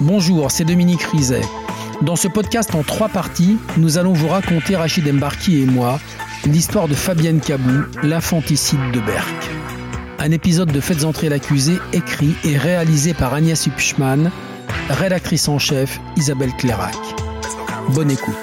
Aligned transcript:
Bonjour, 0.00 0.50
c'est 0.50 0.64
Dominique 0.64 1.02
Rizet. 1.02 1.42
Dans 2.00 2.16
ce 2.16 2.26
podcast 2.26 2.74
en 2.74 2.82
trois 2.82 3.10
parties, 3.10 3.58
nous 3.76 3.98
allons 3.98 4.14
vous 4.14 4.28
raconter, 4.28 4.74
Rachid 4.74 5.06
Embarki 5.06 5.60
et 5.60 5.66
moi, 5.66 6.00
l'histoire 6.46 6.88
de 6.88 6.94
Fabienne 6.94 7.38
Cabou, 7.38 7.82
l'infanticide 8.02 8.80
de 8.94 9.00
Berck. 9.00 9.50
Un 10.18 10.30
épisode 10.30 10.72
de 10.72 10.80
Faites 10.80 11.04
entrer 11.04 11.28
l'accusé 11.28 11.78
écrit 11.92 12.34
et 12.44 12.56
réalisé 12.56 13.12
par 13.12 13.34
Agnès 13.34 13.66
Hupschmann, 13.66 14.30
rédactrice 14.88 15.48
en 15.48 15.58
chef 15.58 16.00
Isabelle 16.16 16.54
Clairac. 16.56 16.96
Bonne 17.90 18.10
écoute. 18.10 18.34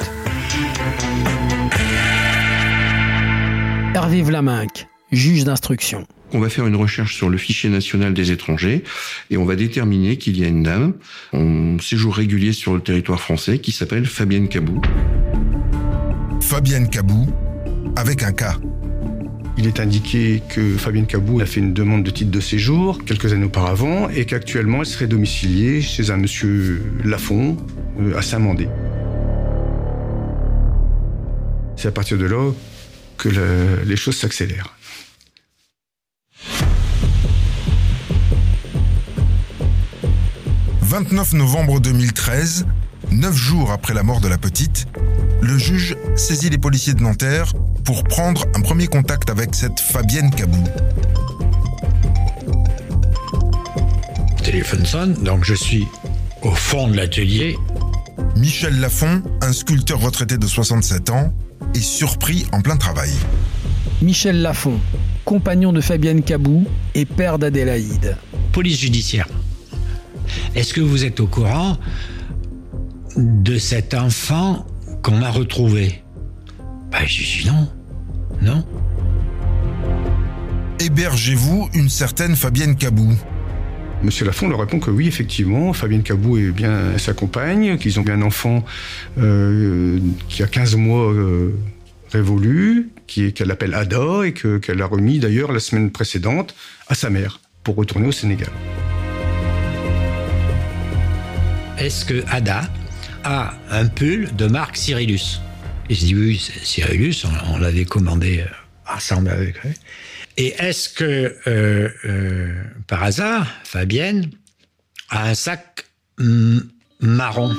Hervé 3.95 4.21
Vlaminck, 4.21 4.87
juge 5.11 5.43
d'instruction. 5.43 6.05
On 6.33 6.39
va 6.39 6.49
faire 6.49 6.67
une 6.67 6.75
recherche 6.75 7.15
sur 7.15 7.29
le 7.29 7.37
fichier 7.37 7.69
national 7.69 8.13
des 8.13 8.31
étrangers 8.31 8.83
et 9.29 9.37
on 9.37 9.45
va 9.45 9.55
déterminer 9.55 10.17
qu'il 10.17 10.37
y 10.37 10.43
a 10.43 10.47
une 10.47 10.61
dame 10.63 10.93
en 11.33 11.79
séjour 11.79 12.15
régulier 12.15 12.51
sur 12.51 12.73
le 12.73 12.81
territoire 12.81 13.21
français 13.21 13.59
qui 13.59 13.71
s'appelle 13.71 14.05
Fabienne 14.05 14.49
Cabou. 14.49 14.81
Fabienne 16.41 16.89
Cabou, 16.89 17.27
avec 17.95 18.23
un 18.23 18.33
cas. 18.33 18.57
Il 19.57 19.65
est 19.67 19.79
indiqué 19.79 20.43
que 20.49 20.75
Fabienne 20.77 21.07
Cabou 21.07 21.39
a 21.39 21.45
fait 21.45 21.61
une 21.61 21.73
demande 21.73 22.03
de 22.03 22.11
titre 22.11 22.29
de 22.29 22.39
séjour 22.41 23.03
quelques 23.05 23.31
années 23.33 23.45
auparavant 23.45 24.09
et 24.09 24.25
qu'actuellement 24.25 24.81
elle 24.81 24.85
serait 24.85 25.07
domiciliée 25.07 25.81
chez 25.81 26.11
un 26.11 26.17
monsieur 26.17 26.83
Lafont 27.05 27.55
euh, 28.01 28.17
à 28.17 28.21
Saint-Mandé. 28.21 28.67
C'est 31.77 31.87
à 31.87 31.91
partir 31.91 32.17
de 32.17 32.25
là 32.25 32.51
que 33.17 33.29
le- 33.29 33.83
les 33.85 33.95
choses 33.95 34.17
s'accélèrent. 34.17 34.73
«29 40.87 41.33
novembre 41.33 41.81
2013, 41.81 42.65
neuf 43.11 43.35
jours 43.35 43.71
après 43.71 43.93
la 43.93 44.03
mort 44.03 44.21
de 44.21 44.29
la 44.29 44.37
petite, 44.37 44.87
le 45.41 45.57
juge 45.57 45.97
saisit 46.15 46.49
les 46.49 46.57
policiers 46.57 46.93
de 46.93 47.01
Nanterre 47.01 47.51
pour 47.83 48.05
prendre 48.05 48.45
un 48.55 48.61
premier 48.61 48.87
contact 48.87 49.29
avec 49.29 49.53
cette 49.53 49.81
Fabienne 49.81 50.29
Cabou. 50.29 50.63
Le 54.37 54.43
téléphone 54.45 54.85
sonne, 54.85 55.13
donc 55.15 55.43
je 55.43 55.55
suis 55.55 55.85
au 56.41 56.51
fond 56.51 56.87
de 56.87 56.95
l'atelier. 56.95 57.57
Michel 58.37 58.79
Lafont, 58.79 59.21
un 59.41 59.51
sculpteur 59.51 59.99
retraité 59.99 60.37
de 60.37 60.47
67 60.47 61.09
ans, 61.09 61.33
est 61.75 61.81
surpris 61.81 62.45
en 62.53 62.61
plein 62.61 62.77
travail. 62.77 63.11
Michel 64.01 64.41
Lafont, 64.41 64.79
compagnon 65.25 65.73
de 65.73 65.81
Fabienne 65.81 66.23
Cabou 66.23 66.65
et 66.95 67.03
père 67.03 67.39
d'Adélaïde. 67.39 68.15
Police 68.53 68.79
judiciaire. 68.79 69.27
Est-ce 70.55 70.73
que 70.73 70.81
vous 70.81 71.05
êtes 71.05 71.19
au 71.19 71.27
courant 71.27 71.77
de 73.15 73.57
cet 73.57 73.93
enfant 73.93 74.65
qu'on 75.03 75.21
a 75.21 75.29
retrouvé? 75.29 76.03
Bah, 76.91 77.05
je 77.05 77.17
dis 77.41 77.47
non. 77.47 77.67
Non. 78.41 78.65
Hébergez-vous 80.79 81.69
une 81.73 81.89
certaine 81.89 82.35
Fabienne 82.35 82.75
Cabou. 82.75 83.11
Monsieur 84.03 84.25
Lafont 84.25 84.47
leur 84.47 84.59
répond 84.59 84.79
que 84.79 84.91
oui, 84.91 85.07
effectivement, 85.07 85.73
Fabienne 85.73 86.03
Cabou 86.03 86.37
est 86.37 86.51
bien 86.51 86.97
sa 86.99 87.13
compagne, 87.13 87.77
qu'ils 87.79 87.99
ont 87.99 88.03
bien 88.03 88.13
un 88.13 88.21
enfant 88.21 88.63
euh, 89.17 89.99
qui 90.29 90.43
a 90.43 90.47
15 90.47 90.75
mois 90.75 91.11
euh, 91.11 91.55
révolu, 92.11 92.91
qu'elle 93.07 93.49
appelle 93.49 93.73
Ada 93.73 94.23
et 94.25 94.33
que- 94.33 94.59
qu'elle 94.59 94.81
a 94.83 94.85
remis 94.85 95.17
d'ailleurs 95.17 95.51
la 95.51 95.59
semaine 95.59 95.89
précédente 95.89 96.53
à 96.87 96.93
sa 96.95 97.09
mère 97.09 97.39
pour 97.63 97.75
retourner 97.75 98.07
au 98.07 98.11
Sénégal. 98.11 98.49
Est-ce 101.77 102.05
que 102.05 102.23
Ada 102.29 102.61
a 103.23 103.53
un 103.69 103.87
pull 103.87 104.35
de 104.35 104.47
marque 104.47 104.77
Cyrillus 104.77 105.39
Et 105.89 105.95
je 105.95 106.05
dis 106.05 106.15
oui, 106.15 106.41
c'est 106.43 106.65
Cyrillus, 106.65 107.23
on, 107.25 107.53
on 107.53 107.57
l'avait 107.57 107.85
commandé 107.85 108.39
euh, 108.39 108.93
ensemble 108.95 109.29
avec 109.29 109.57
eux. 109.65 109.73
Et 110.37 110.55
est-ce 110.59 110.89
que, 110.89 111.35
euh, 111.47 111.89
euh, 112.05 112.63
par 112.87 113.03
hasard, 113.03 113.47
Fabienne 113.63 114.29
a 115.09 115.29
un 115.29 115.33
sac 115.35 115.85
mm, 116.19 116.59
marron 117.01 117.55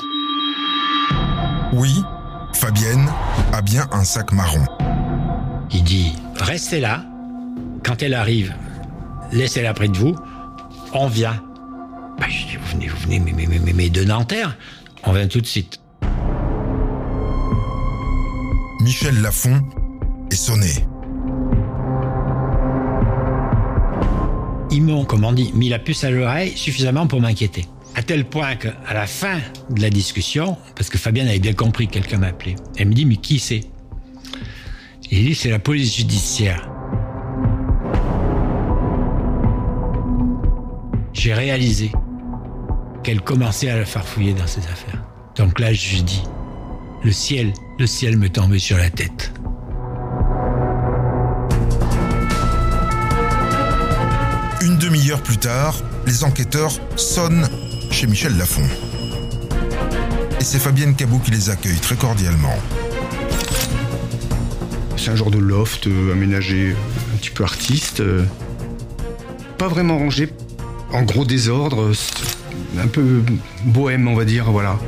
Oui, 1.73 2.03
Fabienne 2.55 3.09
a 3.53 3.63
bien 3.63 3.89
un 3.93 4.05
sac 4.05 4.33
marron. 4.33 4.65
Il 5.73 5.85
dit 5.85 6.13
restez 6.37 6.81
là. 6.81 7.05
Quand 7.85 8.03
elle 8.03 8.15
arrive, 8.15 8.55
laissez-la 9.33 9.75
près 9.75 9.89
de 9.89 9.97
vous. 9.97 10.17
On 10.93 11.07
vient. 11.07 11.43
Bah, 12.19 12.27
je 12.29 12.47
dis 12.47 12.57
vous 12.57 12.67
venez, 12.73 12.89
vous 12.89 12.97
venez, 12.99 13.21
mais, 13.21 13.33
mais, 13.33 13.47
mais, 13.47 13.59
mais- 13.59 13.73
mais 13.73 13.91
de 13.91 14.05
Nanterre. 14.05 14.57
On 15.05 15.13
vient 15.13 15.29
tout 15.29 15.41
de 15.41 15.47
suite. 15.47 15.81
Michel 18.81 19.21
Lafont 19.21 19.63
est 20.31 20.35
sonné. 20.35 20.71
Ils 24.71 24.83
m'ont, 24.83 25.05
comme 25.05 25.25
on 25.25 25.33
dit, 25.33 25.51
mis 25.55 25.69
la 25.69 25.79
puce 25.79 26.05
à 26.05 26.11
l'oreille 26.11 26.57
suffisamment 26.57 27.07
pour 27.07 27.21
m'inquiéter. 27.21 27.67
À 27.95 28.03
tel 28.03 28.25
point 28.25 28.55
qu'à 28.57 28.75
la 28.93 29.07
fin 29.07 29.39
de 29.71 29.81
la 29.81 29.91
discussion, 29.91 30.57
parce 30.77 30.91
que 30.91 30.99
Fabienne 30.99 31.27
avait 31.29 31.39
bien 31.39 31.55
compris 31.55 31.87
que 31.89 31.95
quelqu'un 31.95 32.19
m'appelait, 32.19 32.55
elle 32.77 32.89
me 32.89 32.95
dit 32.95 33.07
Mais 33.07 33.17
qui 33.17 33.39
c'est? 33.39 33.61
Il 35.11 35.25
dit 35.25 35.35
C'est 35.35 35.51
la 35.51 35.59
police 35.59 35.97
judiciaire. 35.97 36.69
J'ai 41.13 41.35
réalisé 41.35 41.91
qu'elle 43.09 43.23
commençait 43.23 43.71
à 43.71 43.79
la 43.79 43.87
farfouiller 43.87 44.35
dans 44.35 44.47
ses 44.47 44.61
affaires. 44.61 45.03
Donc 45.35 45.61
là, 45.61 45.73
je 45.73 45.95
lui 45.95 46.03
dis 46.03 46.23
Le 47.03 47.11
ciel, 47.11 47.55
le 47.79 47.87
ciel 47.87 48.19
me 48.19 48.29
tombait 48.29 48.59
sur 48.59 48.77
la 48.77 48.91
tête. 48.91 49.33
Une 54.61 54.77
demi-heure 54.77 55.23
plus 55.23 55.39
tard, 55.39 55.75
les 56.07 56.23
enquêteurs 56.23 56.73
sonnent 56.97 57.49
chez 57.91 58.07
Michel 58.07 58.37
Lafont. 58.37 58.69
Et 60.39 60.45
c'est 60.45 60.59
Fabienne 60.59 60.95
Cabou 60.95 61.19
qui 61.19 61.31
les 61.31 61.49
accueille 61.49 61.81
très 61.81 61.97
cordialement. 61.97 62.57
C'est 64.99 65.13
un 65.13 65.17
genre 65.17 65.31
de 65.31 65.39
loft 65.39 65.87
euh, 65.87 66.13
aménagé 66.13 66.77
un 67.15 67.17
petit 67.17 67.31
peu 67.31 67.45
artiste, 67.45 68.01
euh, 68.01 68.27
pas 69.57 69.69
vraiment 69.69 69.97
rangé, 69.97 70.29
en 70.93 71.05
gros 71.05 71.25
désordre, 71.25 71.85
euh, 71.85 71.95
un 72.79 72.87
peu 72.87 73.23
bohème, 73.65 74.09
on 74.09 74.15
va 74.15 74.25
dire, 74.25 74.51
voilà. 74.51 74.79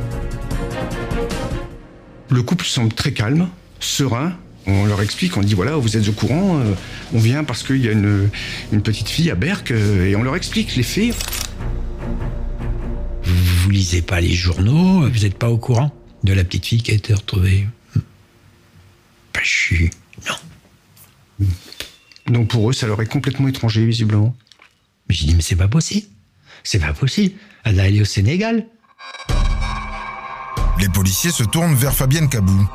Le 2.31 2.43
couple 2.43 2.65
semble 2.65 2.93
très 2.93 3.13
calme, 3.13 3.49
serein. 3.81 4.37
On 4.67 4.85
leur 4.85 5.01
explique, 5.01 5.37
on 5.37 5.41
dit 5.41 5.55
voilà, 5.55 5.77
vous 5.77 5.97
êtes 5.97 6.07
au 6.09 6.13
courant, 6.13 6.61
euh, 6.61 6.75
on 7.15 7.19
vient 7.19 7.45
parce 7.45 7.63
qu'il 7.63 7.79
y 7.85 7.89
a 7.89 7.93
une, 7.93 8.29
une 8.73 8.83
petite 8.83 9.09
fille 9.09 9.31
à 9.31 9.35
Berck, 9.35 9.71
euh, 9.71 10.07
et 10.07 10.15
on 10.17 10.23
leur 10.23 10.37
explique 10.37 10.77
les 10.77 10.83
faits. 10.83 11.15
Vous, 13.25 13.45
vous 13.63 13.71
lisez 13.71 14.03
pas 14.03 14.21
les 14.21 14.35
journaux 14.35 15.09
Vous 15.09 15.21
n'êtes 15.21 15.39
pas 15.39 15.51
au 15.51 15.59
courant 15.59 15.93
de 16.25 16.33
la 16.33 16.45
petite 16.45 16.67
fille 16.67 16.83
qui 16.83 16.91
a 16.91 16.95
été 16.95 17.15
retrouvée? 17.15 17.67
Je 19.43 19.49
suis. 19.49 19.91
Non. 20.29 21.47
Donc 22.27 22.49
pour 22.49 22.69
eux, 22.69 22.73
ça 22.75 22.87
leur 22.87 23.01
est 23.01 23.07
complètement 23.07 23.49
étranger, 23.49 23.87
visiblement. 23.87 24.37
Mais 25.09 25.15
j'ai 25.15 25.27
dit, 25.27 25.35
mais 25.35 25.43
c'est 25.43 25.57
pas 25.57 25.69
possible. 25.69 26.07
C'est 26.63 26.79
pas 26.79 26.93
possible. 26.93 27.35
Elle 27.65 27.79
est 27.79 27.83
allée 27.83 28.01
au 28.01 28.07
Sénégal. 28.07 28.67
Les 30.81 30.89
policiers 30.89 31.31
se 31.31 31.45
tournent 31.45 31.75
vers 31.75 31.95
Fabienne 31.95 32.29
Cabou. 32.29 32.69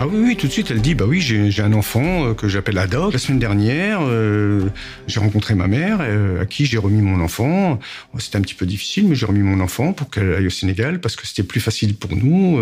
Ah 0.00 0.06
oui, 0.06 0.20
oui, 0.22 0.36
tout 0.36 0.46
de 0.46 0.52
suite, 0.52 0.70
elle 0.70 0.80
dit, 0.80 0.94
bah 0.94 1.06
oui, 1.08 1.20
j'ai 1.20 1.50
j'ai 1.50 1.62
un 1.62 1.72
enfant 1.72 2.26
euh, 2.26 2.34
que 2.34 2.46
j'appelle 2.46 2.78
Ada. 2.78 3.08
La 3.12 3.18
semaine 3.18 3.40
dernière, 3.40 3.98
euh, 4.02 4.68
j'ai 5.08 5.18
rencontré 5.18 5.56
ma 5.56 5.66
mère, 5.66 5.98
euh, 6.00 6.40
à 6.42 6.46
qui 6.46 6.66
j'ai 6.66 6.78
remis 6.78 7.02
mon 7.02 7.20
enfant. 7.20 7.80
C'était 8.18 8.36
un 8.38 8.42
petit 8.42 8.54
peu 8.54 8.64
difficile, 8.64 9.08
mais 9.08 9.16
j'ai 9.16 9.26
remis 9.26 9.42
mon 9.42 9.58
enfant 9.58 9.92
pour 9.92 10.08
qu'elle 10.08 10.32
aille 10.34 10.46
au 10.46 10.50
Sénégal, 10.50 11.00
parce 11.00 11.16
que 11.16 11.26
c'était 11.26 11.42
plus 11.42 11.60
facile 11.60 11.96
pour 11.96 12.14
nous. 12.14 12.58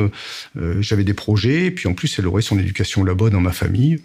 Euh, 0.56 0.80
J'avais 0.80 1.04
des 1.04 1.12
projets, 1.12 1.66
et 1.66 1.70
puis 1.70 1.88
en 1.88 1.92
plus, 1.92 2.18
elle 2.18 2.26
aurait 2.26 2.40
son 2.40 2.58
éducation 2.58 3.04
là-bas 3.04 3.28
dans 3.28 3.40
ma 3.40 3.52
famille. 3.52 4.00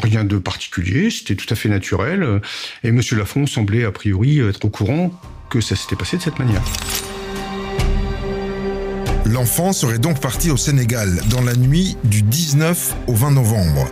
Rien 0.00 0.24
de 0.24 0.38
particulier, 0.38 1.10
c'était 1.10 1.34
tout 1.34 1.52
à 1.52 1.56
fait 1.56 1.68
naturel. 1.68 2.22
euh, 2.22 2.40
Et 2.84 2.92
Monsieur 2.92 3.16
Lafont 3.16 3.46
semblait, 3.46 3.84
a 3.84 3.90
priori, 3.90 4.38
être 4.38 4.64
au 4.64 4.68
courant 4.68 5.10
que 5.48 5.60
ça 5.60 5.74
s'était 5.74 5.96
passé 5.96 6.16
de 6.16 6.22
cette 6.22 6.38
manière. 6.38 6.62
L'enfant 9.26 9.72
serait 9.72 9.98
donc 9.98 10.20
parti 10.20 10.50
au 10.50 10.56
Sénégal 10.56 11.20
dans 11.28 11.42
la 11.42 11.54
nuit 11.54 11.96
du 12.04 12.22
19 12.22 12.94
au 13.08 13.14
20 13.14 13.32
novembre. 13.32 13.88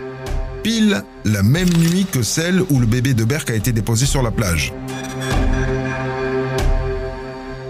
Pile 0.63 1.03
la 1.25 1.43
même 1.43 1.69
nuit 1.69 2.05
que 2.11 2.21
celle 2.23 2.61
où 2.69 2.79
le 2.79 2.85
bébé 2.85 3.13
de 3.13 3.23
Berck 3.23 3.49
a 3.49 3.55
été 3.55 3.71
déposé 3.71 4.05
sur 4.05 4.21
la 4.21 4.31
plage. 4.31 4.73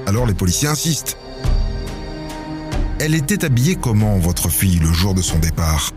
Alors 0.07 0.25
les 0.25 0.33
policiers 0.33 0.67
insistent. 0.67 1.17
Elle 2.99 3.15
était 3.15 3.45
habillée 3.45 3.75
comment, 3.75 4.17
votre 4.17 4.49
fille, 4.49 4.79
le 4.79 4.91
jour 4.91 5.13
de 5.13 5.21
son 5.21 5.39
départ? 5.39 5.91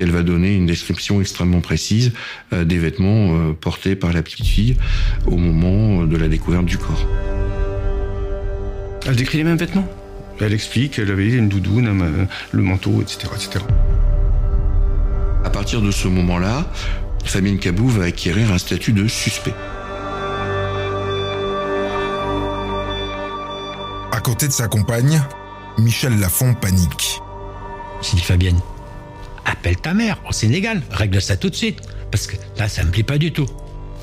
Elle 0.00 0.10
va 0.10 0.22
donner 0.22 0.54
une 0.54 0.66
description 0.66 1.20
extrêmement 1.20 1.60
précise 1.60 2.12
euh, 2.52 2.64
des 2.64 2.78
vêtements 2.78 3.34
euh, 3.34 3.52
portés 3.52 3.96
par 3.96 4.12
la 4.12 4.22
petite 4.22 4.46
fille 4.46 4.76
au 5.26 5.36
moment 5.36 6.04
de 6.04 6.16
la 6.16 6.28
découverte 6.28 6.66
du 6.66 6.78
corps. 6.78 7.06
Elle 9.06 9.16
décrit 9.16 9.38
les 9.38 9.44
mêmes 9.44 9.56
vêtements? 9.56 9.88
Elle 10.40 10.52
explique 10.52 10.92
qu'elle 10.92 11.10
avait 11.10 11.30
une 11.30 11.48
doudoune, 11.48 12.28
le 12.52 12.62
manteau, 12.62 13.00
etc., 13.00 13.28
etc. 13.34 13.64
À 15.44 15.50
partir 15.50 15.80
de 15.80 15.90
ce 15.90 16.08
moment-là, 16.08 16.66
Fabienne 17.24 17.58
Cabou 17.58 17.88
va 17.88 18.04
acquérir 18.04 18.52
un 18.52 18.58
statut 18.58 18.92
de 18.92 19.08
suspect. 19.08 19.54
À 24.12 24.20
côté 24.20 24.46
de 24.48 24.52
sa 24.52 24.68
compagne, 24.68 25.22
Michel 25.78 26.18
Lafont 26.18 26.54
panique. 26.54 27.20
J'ai 28.02 28.16
dit 28.16 28.22
Fabienne, 28.22 28.60
appelle 29.46 29.76
ta 29.76 29.94
mère 29.94 30.20
au 30.28 30.32
Sénégal, 30.32 30.82
règle 30.90 31.22
ça 31.22 31.36
tout 31.36 31.48
de 31.48 31.54
suite, 31.54 31.80
parce 32.10 32.26
que 32.26 32.36
là, 32.58 32.68
ça 32.68 32.84
me 32.84 32.90
plaît 32.90 33.02
pas 33.02 33.18
du 33.18 33.32
tout. 33.32 33.46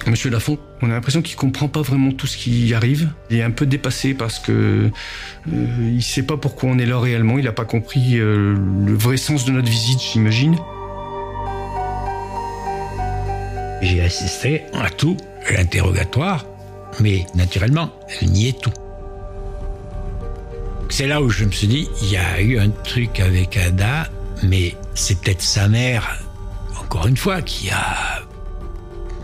Monsieur 0.07 0.29
Lafont, 0.29 0.57
on 0.81 0.89
a 0.89 0.93
l'impression 0.93 1.21
qu'il 1.21 1.37
comprend 1.37 1.69
pas 1.69 1.81
vraiment 1.81 2.11
tout 2.11 2.27
ce 2.27 2.35
qui 2.35 2.73
arrive. 2.73 3.09
Il 3.29 3.37
est 3.37 3.43
un 3.43 3.51
peu 3.51 3.65
dépassé 3.65 4.13
parce 4.13 4.37
que 4.37 4.89
euh, 5.51 5.91
il 5.93 6.03
sait 6.03 6.23
pas 6.23 6.35
pourquoi 6.35 6.71
on 6.71 6.77
est 6.77 6.85
là 6.85 6.99
réellement. 6.99 7.37
Il 7.37 7.45
n'a 7.45 7.53
pas 7.53 7.63
compris 7.63 8.19
euh, 8.19 8.53
le 8.85 8.93
vrai 8.93 9.15
sens 9.15 9.45
de 9.45 9.51
notre 9.51 9.69
visite, 9.69 10.01
j'imagine. 10.01 10.57
J'ai 13.81 14.01
assisté 14.01 14.63
à 14.73 14.89
tout 14.89 15.15
l'interrogatoire, 15.51 16.45
mais 16.99 17.25
naturellement, 17.35 17.89
elle 18.19 18.29
niait 18.29 18.55
tout. 18.61 18.73
C'est 20.89 21.07
là 21.07 21.21
où 21.21 21.29
je 21.29 21.45
me 21.45 21.51
suis 21.51 21.67
dit, 21.67 21.87
il 22.01 22.11
y 22.11 22.17
a 22.17 22.41
eu 22.41 22.59
un 22.59 22.69
truc 22.69 23.19
avec 23.19 23.57
Ada, 23.57 24.09
mais 24.43 24.75
c'est 24.95 25.19
peut-être 25.19 25.41
sa 25.41 25.67
mère, 25.67 26.19
encore 26.79 27.07
une 27.07 27.17
fois, 27.17 27.41
qui 27.41 27.69
a 27.69 28.23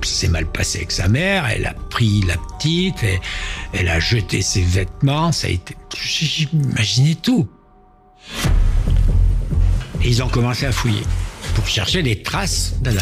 s'est 0.06 0.27
mal 0.27 0.45
passé 0.45 0.80
avec 0.80 0.92
sa 0.92 1.07
mère, 1.07 1.45
elle 1.48 1.66
a 1.66 1.74
pris 1.74 2.21
la 2.27 2.36
petite, 2.38 3.04
et 3.04 3.19
elle 3.74 3.89
a 3.89 4.00
jeté 4.00 4.42
ses 4.42 4.62
vêtements, 4.62 5.31
ça 5.31 5.48
a 5.48 5.50
été... 5.50 5.75
J'imaginais 5.95 7.16
tout. 7.16 7.48
Et 10.01 10.10
ils 10.10 10.24
ont 10.24 10.27
commencé 10.27 10.66
à 10.66 10.71
fouiller 10.71 11.04
pour 11.56 11.68
chercher 11.68 12.04
des 12.04 12.21
traces 12.21 12.74
d'Ada. 12.81 13.01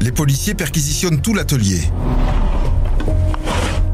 Les 0.00 0.12
policiers 0.12 0.54
perquisitionnent 0.54 1.20
tout 1.20 1.34
l'atelier. 1.34 1.82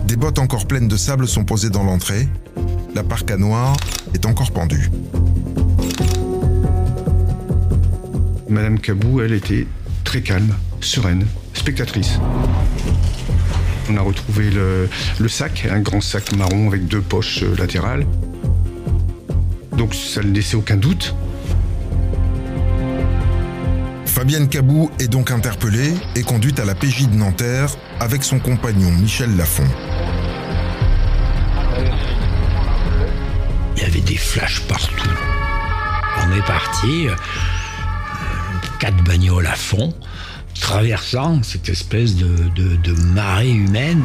Des 0.04 0.16
bottes 0.16 0.38
encore 0.38 0.66
pleines 0.66 0.88
de 0.88 0.96
sable 0.96 1.26
sont 1.26 1.44
posées 1.44 1.70
dans 1.70 1.82
l'entrée. 1.82 2.28
La 2.94 3.02
parka 3.02 3.36
noire 3.36 3.76
est 4.14 4.24
encore 4.24 4.52
pendue. 4.52 4.90
Madame 8.48 8.78
Cabou, 8.78 9.20
elle 9.20 9.32
était 9.32 9.66
très 10.04 10.20
calme, 10.20 10.54
sereine, 10.80 11.26
spectatrice. 11.52 12.18
On 13.90 13.96
a 13.96 14.00
retrouvé 14.00 14.50
le, 14.50 14.88
le, 15.18 15.28
sac, 15.28 15.66
un 15.70 15.80
grand 15.80 16.00
sac 16.00 16.34
marron 16.36 16.68
avec 16.68 16.86
deux 16.86 17.00
poches 17.00 17.42
euh, 17.42 17.56
latérales. 17.56 18.06
Donc 19.76 19.94
ça 19.94 20.22
ne 20.22 20.32
laissait 20.32 20.56
aucun 20.56 20.76
doute. 20.76 21.14
Fabienne 24.06 24.48
Cabou 24.48 24.90
est 24.98 25.08
donc 25.08 25.30
interpellée 25.30 25.92
et 26.14 26.22
conduite 26.22 26.58
à 26.60 26.64
la 26.64 26.74
PJ 26.74 27.08
de 27.08 27.16
Nanterre 27.16 27.68
avec 28.00 28.22
son 28.22 28.38
compagnon 28.38 28.90
Michel 28.92 29.36
Lafont. 29.36 29.68
Il 33.76 33.82
y 33.82 33.84
avait 33.84 34.00
des 34.00 34.16
flashs 34.16 34.62
partout. 34.62 35.10
On 36.18 36.32
est 36.32 36.46
parti, 36.46 37.08
euh, 37.08 37.14
quatre 38.78 39.02
bagnoles 39.04 39.46
à 39.46 39.54
fond, 39.54 39.94
traversant 40.60 41.42
cette 41.42 41.68
espèce 41.68 42.16
de, 42.16 42.92
marée 43.12 43.50
humaine. 43.50 44.02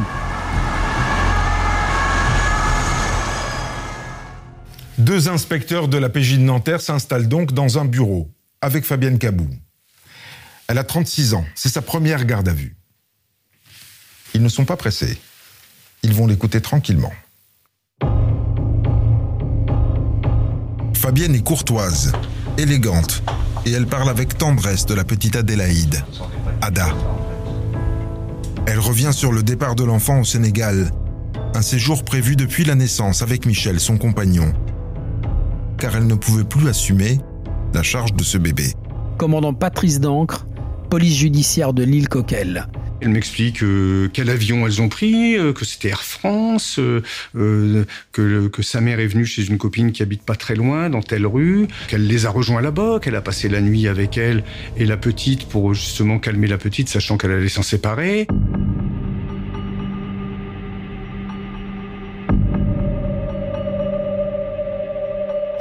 Deux 4.98 5.28
inspecteurs 5.28 5.88
de 5.88 5.98
la 5.98 6.08
PJ 6.08 6.34
de 6.34 6.42
Nanterre 6.42 6.80
s'installent 6.80 7.28
donc 7.28 7.52
dans 7.52 7.78
un 7.78 7.84
bureau 7.84 8.30
avec 8.60 8.84
Fabienne 8.84 9.18
Cabou. 9.18 9.48
Elle 10.68 10.78
a 10.78 10.84
36 10.84 11.34
ans, 11.34 11.44
c'est 11.54 11.68
sa 11.68 11.82
première 11.82 12.24
garde 12.24 12.48
à 12.48 12.52
vue. 12.52 12.76
Ils 14.34 14.42
ne 14.42 14.48
sont 14.48 14.64
pas 14.64 14.76
pressés. 14.76 15.18
Ils 16.02 16.14
vont 16.14 16.26
l'écouter 16.26 16.60
tranquillement. 16.60 17.12
Fabienne 20.94 21.34
est 21.34 21.42
courtoise, 21.42 22.12
élégante, 22.56 23.22
et 23.66 23.72
elle 23.72 23.86
parle 23.86 24.08
avec 24.08 24.36
tendresse 24.36 24.86
de 24.86 24.94
la 24.94 25.04
petite 25.04 25.36
Adélaïde, 25.36 26.02
Ada. 26.60 26.88
Elle 28.66 28.78
revient 28.78 29.12
sur 29.12 29.32
le 29.32 29.42
départ 29.42 29.74
de 29.74 29.84
l'enfant 29.84 30.20
au 30.20 30.24
Sénégal, 30.24 30.90
un 31.54 31.62
séjour 31.62 32.04
prévu 32.04 32.36
depuis 32.36 32.64
la 32.64 32.74
naissance 32.74 33.22
avec 33.22 33.46
Michel, 33.46 33.80
son 33.80 33.98
compagnon, 33.98 34.52
car 35.78 35.96
elle 35.96 36.06
ne 36.06 36.14
pouvait 36.14 36.44
plus 36.44 36.68
assumer 36.68 37.20
la 37.74 37.82
charge 37.82 38.14
de 38.14 38.22
ce 38.22 38.38
bébé. 38.38 38.72
Commandant 39.18 39.54
Patrice 39.54 40.00
d'Ancre, 40.00 40.46
police 40.90 41.16
judiciaire 41.16 41.72
de 41.72 41.84
l'île 41.84 42.08
Coquelle. 42.08 42.68
Elle 43.02 43.08
m'explique 43.08 43.64
euh, 43.64 44.08
quel 44.12 44.30
avion 44.30 44.64
elles 44.64 44.80
ont 44.80 44.88
pris, 44.88 45.36
euh, 45.36 45.52
que 45.52 45.64
c'était 45.64 45.88
Air 45.88 46.04
France, 46.04 46.78
euh, 46.78 47.02
que, 48.12 48.46
que, 48.46 48.62
sa 48.62 48.80
mère 48.80 49.00
est 49.00 49.08
venue 49.08 49.26
chez 49.26 49.44
une 49.44 49.58
copine 49.58 49.90
qui 49.90 50.04
habite 50.04 50.22
pas 50.22 50.36
très 50.36 50.54
loin, 50.54 50.88
dans 50.88 51.02
telle 51.02 51.26
rue, 51.26 51.66
qu'elle 51.88 52.06
les 52.06 52.26
a 52.26 52.30
rejoints 52.30 52.60
là-bas, 52.60 53.00
qu'elle 53.02 53.16
a 53.16 53.20
passé 53.20 53.48
la 53.48 53.60
nuit 53.60 53.88
avec 53.88 54.18
elle 54.18 54.44
et 54.76 54.86
la 54.86 54.96
petite 54.96 55.48
pour 55.48 55.74
justement 55.74 56.20
calmer 56.20 56.46
la 56.46 56.58
petite, 56.58 56.88
sachant 56.88 57.18
qu'elle 57.18 57.32
allait 57.32 57.48
s'en 57.48 57.64
séparer. 57.64 58.28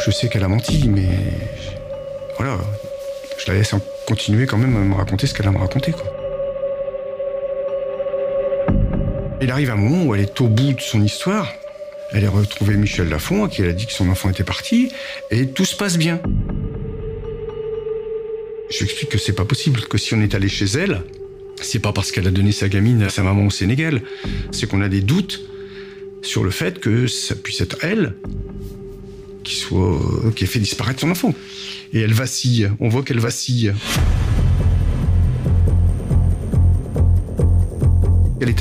Je 0.05 0.11
sais 0.11 0.29
qu'elle 0.29 0.43
a 0.43 0.47
menti, 0.47 0.88
mais 0.88 1.09
voilà, 2.38 2.59
je 3.39 3.51
la 3.51 3.57
laisse 3.57 3.73
continuer 4.05 4.45
quand 4.45 4.59
même 4.59 4.75
à 4.75 4.79
me 4.81 4.93
raconter 4.93 5.25
ce 5.25 5.33
qu'elle 5.33 5.47
a 5.47 5.51
me 5.51 5.57
raconter. 5.57 5.91
Quoi. 5.91 6.20
Il 9.41 9.49
arrive 9.49 9.71
un 9.71 9.75
moment 9.75 10.05
où 10.05 10.13
elle 10.13 10.21
est 10.21 10.39
au 10.39 10.47
bout 10.47 10.73
de 10.73 10.81
son 10.81 11.03
histoire. 11.03 11.51
Elle 12.13 12.25
a 12.25 12.29
retrouvé 12.29 12.75
Michel 12.75 13.09
Lafont, 13.09 13.45
à 13.45 13.49
qui 13.49 13.63
elle 13.63 13.69
a 13.69 13.73
dit 13.73 13.88
que 13.88 13.93
son 13.93 14.07
enfant 14.09 14.29
était 14.29 14.43
parti, 14.43 14.91
et 15.31 15.47
tout 15.47 15.65
se 15.65 15.75
passe 15.75 15.97
bien. 15.97 16.21
Je 18.69 18.77
lui 18.77 18.85
explique 18.85 19.09
que 19.09 19.17
c'est 19.17 19.33
pas 19.33 19.45
possible, 19.45 19.81
que 19.81 19.97
si 19.97 20.13
on 20.13 20.21
est 20.21 20.35
allé 20.35 20.47
chez 20.47 20.65
elle, 20.65 21.01
c'est 21.59 21.79
pas 21.79 21.91
parce 21.91 22.11
qu'elle 22.11 22.27
a 22.27 22.31
donné 22.31 22.51
sa 22.51 22.69
gamine 22.69 23.01
à 23.01 23.09
sa 23.09 23.23
maman 23.23 23.47
au 23.47 23.49
Sénégal, 23.49 24.03
c'est 24.51 24.67
qu'on 24.67 24.81
a 24.81 24.89
des 24.89 25.01
doutes 25.01 25.41
sur 26.21 26.43
le 26.43 26.51
fait 26.51 26.79
que 26.79 27.07
ça 27.07 27.33
puisse 27.33 27.61
être 27.61 27.77
elle 27.81 28.13
qui 29.43 29.55
soit 29.55 30.00
qui 30.36 30.43
ait 30.43 30.48
fait 30.48 30.60
disparaître 30.60 31.00
son 31.00 31.10
enfant. 31.10 31.33
Et 31.93 32.00
elle 32.00 32.13
vacille, 32.13 32.71
on 32.79 32.89
voit 32.89 33.01
qu'elle 33.01 33.19
vacille. 33.19 33.74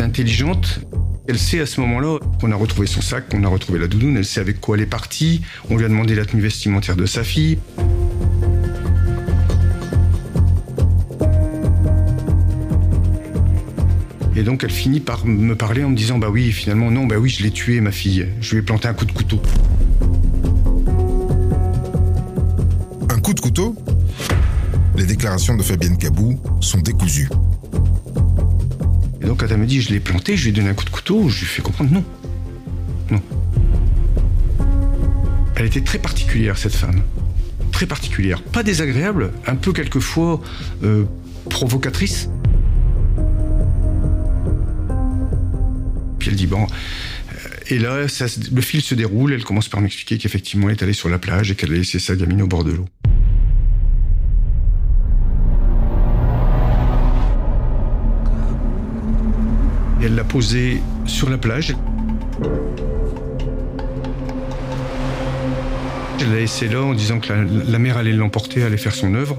Intelligente. 0.01 0.81
Elle 1.29 1.39
sait 1.39 1.61
à 1.61 1.67
ce 1.67 1.81
moment-là 1.81 2.19
qu'on 2.41 2.51
a 2.51 2.57
retrouvé 2.57 2.87
son 2.87 3.01
sac, 3.01 3.29
qu'on 3.29 3.45
a 3.45 3.49
retrouvé 3.49 3.79
la 3.79 3.87
doudoune. 3.87 4.17
Elle 4.17 4.25
sait 4.25 4.41
avec 4.41 4.61
quoi 4.61 4.77
elle 4.77 4.83
est 4.83 4.87
partie. 4.87 5.43
On 5.69 5.77
lui 5.77 5.85
a 5.85 5.89
demandé 5.89 6.15
la 6.15 6.25
tenue 6.25 6.43
vestimentaire 6.43 6.97
de 6.97 7.07
sa 7.07 7.23
fille. 7.23 7.59
Et 14.37 14.43
donc 14.43 14.65
elle 14.65 14.71
finit 14.71 15.01
par 15.01 15.27
me 15.27 15.55
parler 15.55 15.85
en 15.85 15.91
me 15.91 15.97
disant 15.97 16.19
bah 16.19 16.31
oui 16.31 16.51
finalement 16.51 16.91
non 16.91 17.07
bah 17.07 17.17
oui 17.19 17.29
je 17.29 17.43
l'ai 17.43 17.51
tué 17.51 17.81
ma 17.81 17.93
fille. 17.93 18.27
Je 18.41 18.53
lui 18.53 18.59
ai 18.59 18.63
planté 18.63 18.89
un 18.89 18.95
coup 18.95 19.05
de 19.05 19.13
couteau. 19.13 19.41
Un 23.11 23.21
coup 23.21 23.35
de 23.35 23.41
couteau? 23.41 23.77
Les 24.97 25.05
déclarations 25.05 25.57
de 25.57 25.63
Fabienne 25.63 25.99
Cabou 25.99 26.41
sont 26.61 26.79
décousues. 26.79 27.29
Et 29.21 29.27
donc 29.27 29.41
quand 29.41 29.47
elle 29.51 29.59
me 29.59 29.67
dit 29.67 29.81
je 29.81 29.91
l'ai 29.91 30.01
planté, 30.01 30.37
je 30.37 30.45
lui 30.45 30.51
ai 30.51 30.53
donné 30.53 30.69
un 30.69 30.75
coup 30.75 30.85
de 30.85 30.91
couteau, 30.91 31.29
je 31.29 31.41
lui 31.41 31.47
fais 31.47 31.63
comprendre 31.63 31.91
non. 31.93 32.05
Non. 33.11 33.23
Elle 35.57 35.67
était 35.67 35.83
très 35.83 35.99
particulière 35.99 36.57
cette 36.57 36.75
femme. 36.75 37.03
Très 37.73 37.87
particulière. 37.87 38.43
Pas 38.43 38.63
désagréable, 38.63 39.33
un 39.47 39.57
peu 39.57 39.73
quelquefois 39.73 40.41
euh, 40.83 41.05
provocatrice. 41.49 42.29
Puis 46.19 46.31
elle 46.31 46.37
dit 46.37 46.47
bon. 46.47 46.67
Et 47.69 47.79
là, 47.79 48.09
ça, 48.09 48.27
le 48.53 48.61
fil 48.61 48.81
se 48.81 48.95
déroule. 48.95 49.33
Elle 49.33 49.45
commence 49.45 49.69
par 49.69 49.81
m'expliquer 49.81 50.19
qu'effectivement, 50.19 50.69
elle 50.69 50.77
est 50.77 50.83
allée 50.83 50.93
sur 50.93 51.09
la 51.09 51.19
plage 51.19 51.51
et 51.51 51.55
qu'elle 51.55 51.73
a 51.73 51.77
laissé 51.77 51.99
sa 51.99 52.17
gamine 52.17 52.43
au 52.43 52.47
bord 52.47 52.65
de 52.65 52.73
l'eau. 52.73 52.87
Et 60.01 60.07
elle 60.07 60.15
l'a 60.15 60.25
posée 60.25 60.81
sur 61.07 61.29
la 61.29 61.39
plage. 61.39 61.75
Elle 66.21 66.31
l'a 66.31 66.39
laissé 66.39 66.69
là 66.69 66.83
en 66.83 66.95
disant 66.95 67.21
que 67.21 67.33
la, 67.33 67.45
la 67.45 67.79
mère 67.79 67.97
allait 67.97 68.13
l'emporter, 68.13 68.63
allait 68.63 68.77
faire 68.77 68.95
son 68.95 69.15
œuvre. 69.15 69.39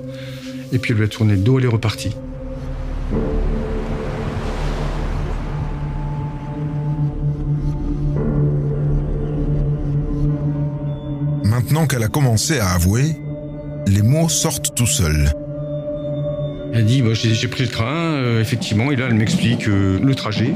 Et 0.71 0.79
puis 0.79 0.91
elle 0.91 0.97
lui 0.97 1.05
a 1.05 1.07
tourné 1.07 1.33
le 1.33 1.39
dos, 1.39 1.59
elle 1.59 1.65
est 1.65 1.67
repartie. 1.67 2.15
Maintenant 11.43 11.87
qu'elle 11.87 12.03
a 12.03 12.07
commencé 12.07 12.59
à 12.59 12.69
avouer, 12.71 13.15
les 13.87 14.01
mots 14.01 14.29
sortent 14.29 14.75
tout 14.75 14.87
seuls. 14.87 15.31
Elle 16.73 16.85
dit 16.85 17.01
bah, 17.01 17.13
j'ai 17.13 17.47
pris 17.47 17.63
le 17.63 17.69
train, 17.69 18.13
euh, 18.13 18.41
effectivement, 18.41 18.91
et 18.91 18.95
là 18.95 19.07
elle 19.09 19.15
m'explique 19.15 19.67
euh, 19.67 19.99
le 20.01 20.15
trajet, 20.15 20.53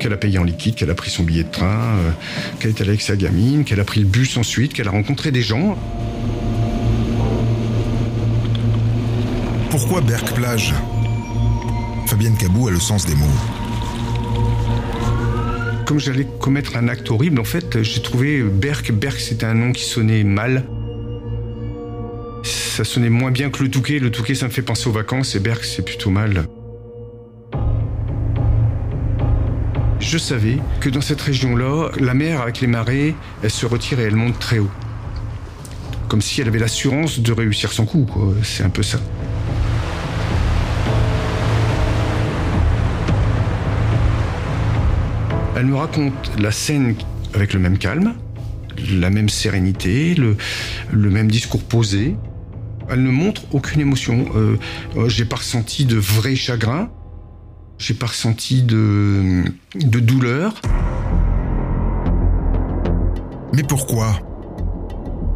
qu'elle 0.00 0.12
a 0.12 0.16
payé 0.16 0.38
en 0.38 0.44
liquide, 0.44 0.74
qu'elle 0.74 0.90
a 0.90 0.94
pris 0.94 1.10
son 1.10 1.22
billet 1.22 1.44
de 1.44 1.50
train, 1.50 1.96
euh, 1.98 2.10
qu'elle 2.58 2.70
est 2.70 2.80
allée 2.80 2.90
avec 2.90 3.02
sa 3.02 3.14
gamine, 3.14 3.64
qu'elle 3.64 3.78
a 3.78 3.84
pris 3.84 4.00
le 4.00 4.06
bus 4.06 4.36
ensuite, 4.36 4.72
qu'elle 4.72 4.88
a 4.88 4.90
rencontré 4.90 5.30
des 5.30 5.42
gens. 5.42 5.78
Pourquoi 9.70 10.00
Berck-Plage 10.00 10.74
Fabienne 12.08 12.36
Cabou 12.36 12.68
a 12.68 12.70
le 12.72 12.80
sens 12.80 13.06
des 13.06 13.14
mots. 13.14 13.26
Comme 15.86 16.00
j'allais 16.00 16.26
commettre 16.40 16.76
un 16.76 16.88
acte 16.88 17.10
horrible, 17.10 17.40
en 17.40 17.44
fait, 17.44 17.82
j'ai 17.82 18.00
trouvé 18.02 18.42
Berck. 18.42 18.90
Berck, 18.92 19.20
c'était 19.20 19.46
un 19.46 19.54
nom 19.54 19.72
qui 19.72 19.84
sonnait 19.84 20.24
mal. 20.24 20.64
Ça 22.74 22.82
sonnait 22.82 23.08
moins 23.08 23.30
bien 23.30 23.50
que 23.50 23.62
le 23.62 23.70
Touquet. 23.70 24.00
Le 24.00 24.10
Touquet, 24.10 24.34
ça 24.34 24.46
me 24.46 24.50
fait 24.50 24.60
penser 24.60 24.88
aux 24.88 24.92
vacances 24.92 25.36
et 25.36 25.38
Berck, 25.38 25.62
c'est 25.62 25.84
plutôt 25.84 26.10
mal. 26.10 26.44
Je 30.00 30.18
savais 30.18 30.58
que 30.80 30.88
dans 30.88 31.00
cette 31.00 31.20
région-là, 31.20 31.92
la 32.00 32.14
mer 32.14 32.40
avec 32.40 32.60
les 32.60 32.66
marées, 32.66 33.14
elle 33.44 33.50
se 33.52 33.64
retire 33.64 34.00
et 34.00 34.02
elle 34.02 34.16
monte 34.16 34.40
très 34.40 34.58
haut. 34.58 34.72
Comme 36.08 36.20
si 36.20 36.40
elle 36.40 36.48
avait 36.48 36.58
l'assurance 36.58 37.20
de 37.20 37.30
réussir 37.30 37.70
son 37.70 37.86
coup. 37.86 38.10
C'est 38.42 38.64
un 38.64 38.70
peu 38.70 38.82
ça. 38.82 38.98
Elle 45.54 45.66
me 45.66 45.76
raconte 45.76 46.32
la 46.40 46.50
scène 46.50 46.96
avec 47.34 47.52
le 47.52 47.60
même 47.60 47.78
calme, 47.78 48.14
la 48.90 49.10
même 49.10 49.28
sérénité, 49.28 50.16
le 50.16 50.36
même 50.92 51.30
discours 51.30 51.62
posé. 51.62 52.16
Elle 52.88 53.02
ne 53.02 53.10
montre 53.10 53.42
aucune 53.52 53.80
émotion. 53.80 54.26
Euh, 54.34 54.58
euh, 54.96 55.08
j'ai 55.08 55.24
pas 55.24 55.36
ressenti 55.36 55.84
de 55.84 55.96
vrai 55.96 56.36
chagrin. 56.36 56.90
J'ai 57.78 57.94
pas 57.94 58.06
ressenti 58.06 58.62
de, 58.62 59.44
de 59.74 60.00
douleur. 60.00 60.54
Mais 63.52 63.62
pourquoi? 63.62 64.20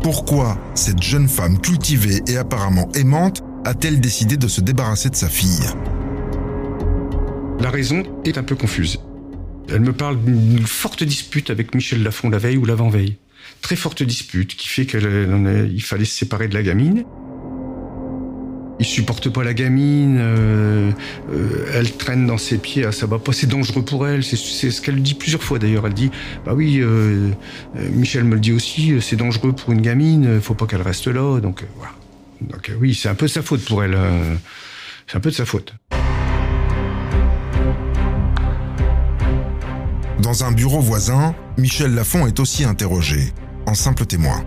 Pourquoi 0.02 0.58
cette 0.74 1.02
jeune 1.02 1.28
femme 1.28 1.60
cultivée 1.60 2.22
et 2.28 2.36
apparemment 2.36 2.88
aimante 2.94 3.42
a-t-elle 3.64 4.00
décidé 4.00 4.36
de 4.36 4.48
se 4.48 4.60
débarrasser 4.60 5.10
de 5.10 5.16
sa 5.16 5.28
fille? 5.28 5.66
La 7.60 7.70
raison 7.70 8.02
est 8.24 8.38
un 8.38 8.44
peu 8.44 8.54
confuse. 8.54 9.00
Elle 9.68 9.80
me 9.80 9.92
parle 9.92 10.18
d'une 10.24 10.66
forte 10.66 11.02
dispute 11.02 11.50
avec 11.50 11.74
Michel 11.74 12.02
Lafont 12.02 12.30
la 12.30 12.38
veille 12.38 12.56
ou 12.56 12.64
l'avant-veille. 12.64 13.18
Très 13.60 13.76
forte 13.76 14.02
dispute 14.02 14.54
qui 14.56 14.68
fait 14.68 14.86
qu'il 14.86 15.82
fallait 15.82 16.04
se 16.04 16.16
séparer 16.16 16.48
de 16.48 16.54
la 16.54 16.62
gamine. 16.62 17.04
Il 18.80 18.86
supporte 18.86 19.28
pas 19.28 19.42
la 19.42 19.54
gamine, 19.54 20.18
euh, 20.20 20.92
euh, 21.32 21.70
elle 21.74 21.90
traîne 21.92 22.26
dans 22.26 22.38
ses 22.38 22.58
pieds, 22.58 22.90
ça 22.92 23.06
va 23.06 23.18
pas, 23.18 23.32
c'est 23.32 23.48
dangereux 23.48 23.84
pour 23.84 24.06
elle. 24.06 24.22
C'est 24.22 24.36
ce 24.36 24.80
qu'elle 24.80 25.02
dit 25.02 25.14
plusieurs 25.14 25.42
fois 25.42 25.58
d'ailleurs. 25.58 25.86
Elle 25.86 25.94
dit, 25.94 26.10
bah 26.44 26.52
oui, 26.54 26.78
euh, 26.80 27.30
Michel 27.92 28.24
me 28.24 28.34
le 28.34 28.40
dit 28.40 28.52
aussi, 28.52 28.94
c'est 29.00 29.16
dangereux 29.16 29.52
pour 29.52 29.72
une 29.72 29.80
gamine, 29.80 30.40
faut 30.40 30.54
pas 30.54 30.66
qu'elle 30.66 30.82
reste 30.82 31.08
là. 31.08 31.40
Donc 31.40 31.64
voilà. 31.76 31.92
Donc 32.40 32.70
oui, 32.80 32.94
c'est 32.94 33.08
un 33.08 33.16
peu 33.16 33.26
sa 33.26 33.42
faute 33.42 33.64
pour 33.64 33.82
elle. 33.82 33.98
c'est 35.08 35.16
un 35.16 35.20
peu 35.20 35.30
de 35.30 35.34
sa 35.34 35.44
faute. 35.44 35.74
Dans 40.22 40.44
un 40.44 40.52
bureau 40.52 40.80
voisin, 40.80 41.34
Michel 41.56 41.94
Lafont 41.94 42.26
est 42.26 42.38
aussi 42.38 42.64
interrogé, 42.64 43.32
en 43.66 43.74
simple 43.74 44.06
témoin. 44.06 44.44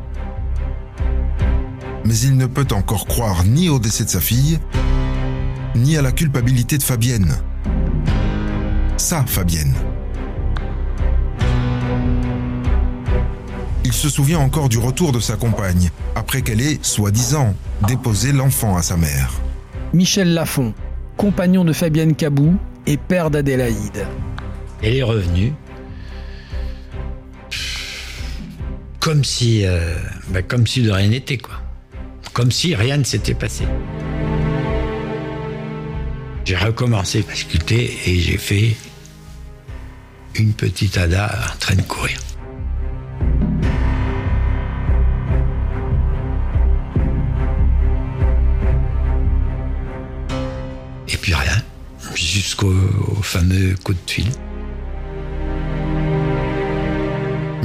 Mais 2.05 2.17
il 2.17 2.37
ne 2.37 2.45
peut 2.45 2.67
encore 2.71 3.05
croire 3.05 3.43
ni 3.45 3.69
au 3.69 3.79
décès 3.79 4.05
de 4.05 4.09
sa 4.09 4.19
fille, 4.19 4.59
ni 5.75 5.97
à 5.97 6.01
la 6.01 6.11
culpabilité 6.11 6.77
de 6.77 6.83
Fabienne. 6.83 7.37
Ça, 8.97 9.23
Fabienne. 9.27 9.73
Il 13.83 13.93
se 13.93 14.09
souvient 14.09 14.39
encore 14.39 14.69
du 14.69 14.77
retour 14.77 15.11
de 15.11 15.19
sa 15.19 15.35
compagne, 15.35 15.89
après 16.15 16.41
qu'elle 16.41 16.61
ait, 16.61 16.79
soi-disant, 16.81 17.55
déposé 17.87 18.31
l'enfant 18.31 18.77
à 18.77 18.81
sa 18.81 18.95
mère. 18.95 19.31
Michel 19.93 20.33
Lafont, 20.33 20.73
compagnon 21.17 21.65
de 21.65 21.73
Fabienne 21.73 22.15
Cabou 22.15 22.55
et 22.87 22.97
père 22.97 23.29
d'Adélaïde. 23.29 24.07
Elle 24.81 24.95
est 24.95 25.03
revenue. 25.03 25.53
Comme 28.99 29.23
si, 29.23 29.65
euh, 29.65 29.95
bah, 30.29 30.41
comme 30.41 30.65
si 30.67 30.83
de 30.83 30.91
rien 30.91 31.09
n'était, 31.09 31.37
quoi. 31.37 31.55
Comme 32.33 32.51
si 32.51 32.75
rien 32.75 32.97
ne 32.97 33.03
s'était 33.03 33.33
passé. 33.33 33.65
J'ai 36.45 36.55
recommencé 36.55 37.25
à 37.29 37.35
sculpter 37.35 37.97
et 38.05 38.19
j'ai 38.19 38.37
fait 38.37 38.75
une 40.35 40.53
petite 40.53 40.97
Ada 40.97 41.29
en 41.53 41.57
train 41.59 41.75
de 41.75 41.81
courir. 41.81 42.17
Et 51.07 51.17
puis 51.17 51.33
rien, 51.33 51.61
jusqu'au 52.15 52.73
fameux 53.21 53.75
coup 53.83 53.93
de 53.93 53.99
fil. 54.07 54.29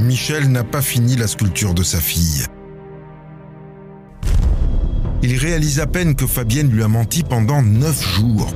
Michel 0.01 0.51
n'a 0.51 0.63
pas 0.63 0.81
fini 0.81 1.15
la 1.15 1.27
sculpture 1.27 1.73
de 1.73 1.83
sa 1.83 1.99
fille. 1.99 2.45
Il 5.29 5.35
réalise 5.35 5.81
à 5.81 5.87
peine 5.87 6.15
que 6.15 6.25
Fabienne 6.25 6.71
lui 6.71 6.81
a 6.83 6.87
menti 6.87 7.21
pendant 7.21 7.61
neuf 7.61 8.01
jours. 8.15 8.49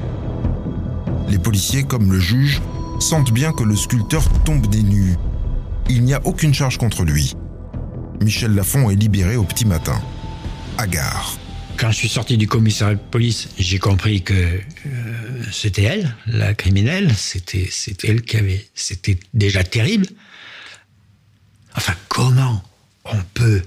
Les 1.28 1.38
policiers, 1.38 1.84
comme 1.84 2.10
le 2.14 2.18
juge, 2.18 2.62
sentent 3.02 3.34
bien 3.34 3.52
que 3.52 3.64
le 3.64 3.76
sculpteur 3.76 4.24
tombe 4.46 4.68
des 4.68 4.82
nues. 4.82 5.18
Il 5.90 6.04
n'y 6.06 6.14
a 6.14 6.26
aucune 6.26 6.54
charge 6.54 6.78
contre 6.78 7.04
lui. 7.04 7.36
Michel 8.22 8.56
Lafont 8.56 8.90
est 8.90 8.96
libéré 8.96 9.36
au 9.36 9.44
petit 9.44 9.66
matin. 9.66 10.02
À 10.78 10.88
gare. 10.88 11.38
Quand 11.76 11.92
je 11.92 11.98
suis 11.98 12.08
sorti 12.08 12.38
du 12.38 12.48
commissariat 12.48 12.96
de 12.96 13.02
police, 13.02 13.50
j'ai 13.58 13.78
compris 13.78 14.22
que 14.22 14.34
euh, 14.34 15.44
c'était 15.52 15.84
elle, 15.84 16.16
la 16.26 16.54
criminelle. 16.54 17.14
C'était 17.18 17.70
elle 18.04 18.22
qui 18.22 18.38
avait. 18.38 18.66
C'était 18.76 19.20
déjà 19.34 19.66
terrible. 19.66 20.08
Enfin, 21.76 21.96
comment 22.08 22.64
on 23.04 23.18
peut 23.34 23.62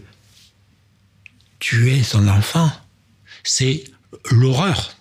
tuer 1.58 2.02
son 2.02 2.28
enfant? 2.28 2.70
C'est 3.46 3.84
l'horreur 4.30 4.94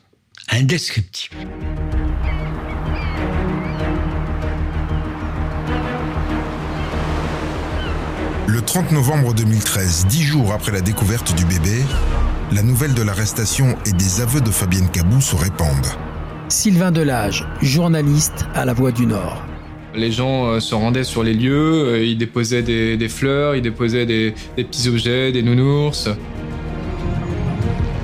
indescriptible. 0.50 1.38
Le 8.48 8.62
30 8.62 8.92
novembre 8.92 9.34
2013, 9.34 10.08
dix 10.08 10.24
jours 10.24 10.52
après 10.52 10.74
la 10.74 10.82
découverte 10.82 11.34
du 11.38 11.46
bébé, 11.46 11.84
la 12.52 12.64
nouvelle 12.64 12.94
de 12.94 13.02
l'arrestation 13.02 13.78
et 13.86 13.94
des 13.94 14.20
aveux 14.20 14.42
de 14.42 14.52
Fabienne 14.52 14.90
Cabou 14.92 15.22
se 15.22 15.38
répandent. 15.38 15.88
Sylvain 16.50 16.92
Delage, 16.92 17.48
journaliste 17.62 18.46
à 18.56 18.66
La 18.66 18.74
Voix 18.74 18.92
du 18.92 19.06
Nord. 19.06 19.42
Les 19.96 20.12
gens 20.12 20.48
euh, 20.48 20.60
se 20.60 20.76
rendaient 20.76 21.06
sur 21.06 21.24
les 21.24 21.34
lieux, 21.34 21.94
euh, 21.94 22.04
ils 22.04 22.18
déposaient 22.18 22.62
des, 22.62 23.08
fleurs, 23.08 23.56
ils 23.56 23.62
déposaient 23.62 24.06
des, 24.06 24.34
des 24.58 24.66
petits 24.66 24.90
objets, 24.90 25.32
des 25.32 25.44
nounours. 25.44 26.10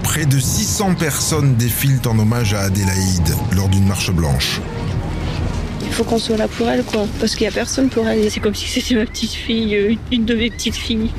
Près 0.09 0.25
de 0.25 0.39
600 0.39 0.95
personnes 0.95 1.53
défilent 1.53 2.01
en 2.07 2.17
hommage 2.17 2.55
à 2.55 2.61
Adélaïde 2.61 3.29
lors 3.55 3.69
d'une 3.69 3.85
marche 3.85 4.09
blanche. 4.09 4.59
Il 5.83 5.93
faut 5.93 6.03
qu'on 6.03 6.17
soit 6.17 6.35
là 6.35 6.47
pour 6.47 6.67
elle, 6.67 6.83
quoi. 6.83 7.05
Parce 7.19 7.35
qu'il 7.35 7.45
n'y 7.45 7.53
a 7.53 7.53
personne 7.53 7.89
pour 7.89 8.07
elle. 8.07 8.31
C'est 8.31 8.39
comme 8.39 8.55
si 8.55 8.67
c'était 8.67 8.95
ma 8.95 9.05
petite 9.05 9.33
fille, 9.33 9.75
euh, 9.75 9.93
une 10.11 10.25
de 10.25 10.33
mes 10.33 10.49
petites 10.49 10.75
filles. 10.75 11.11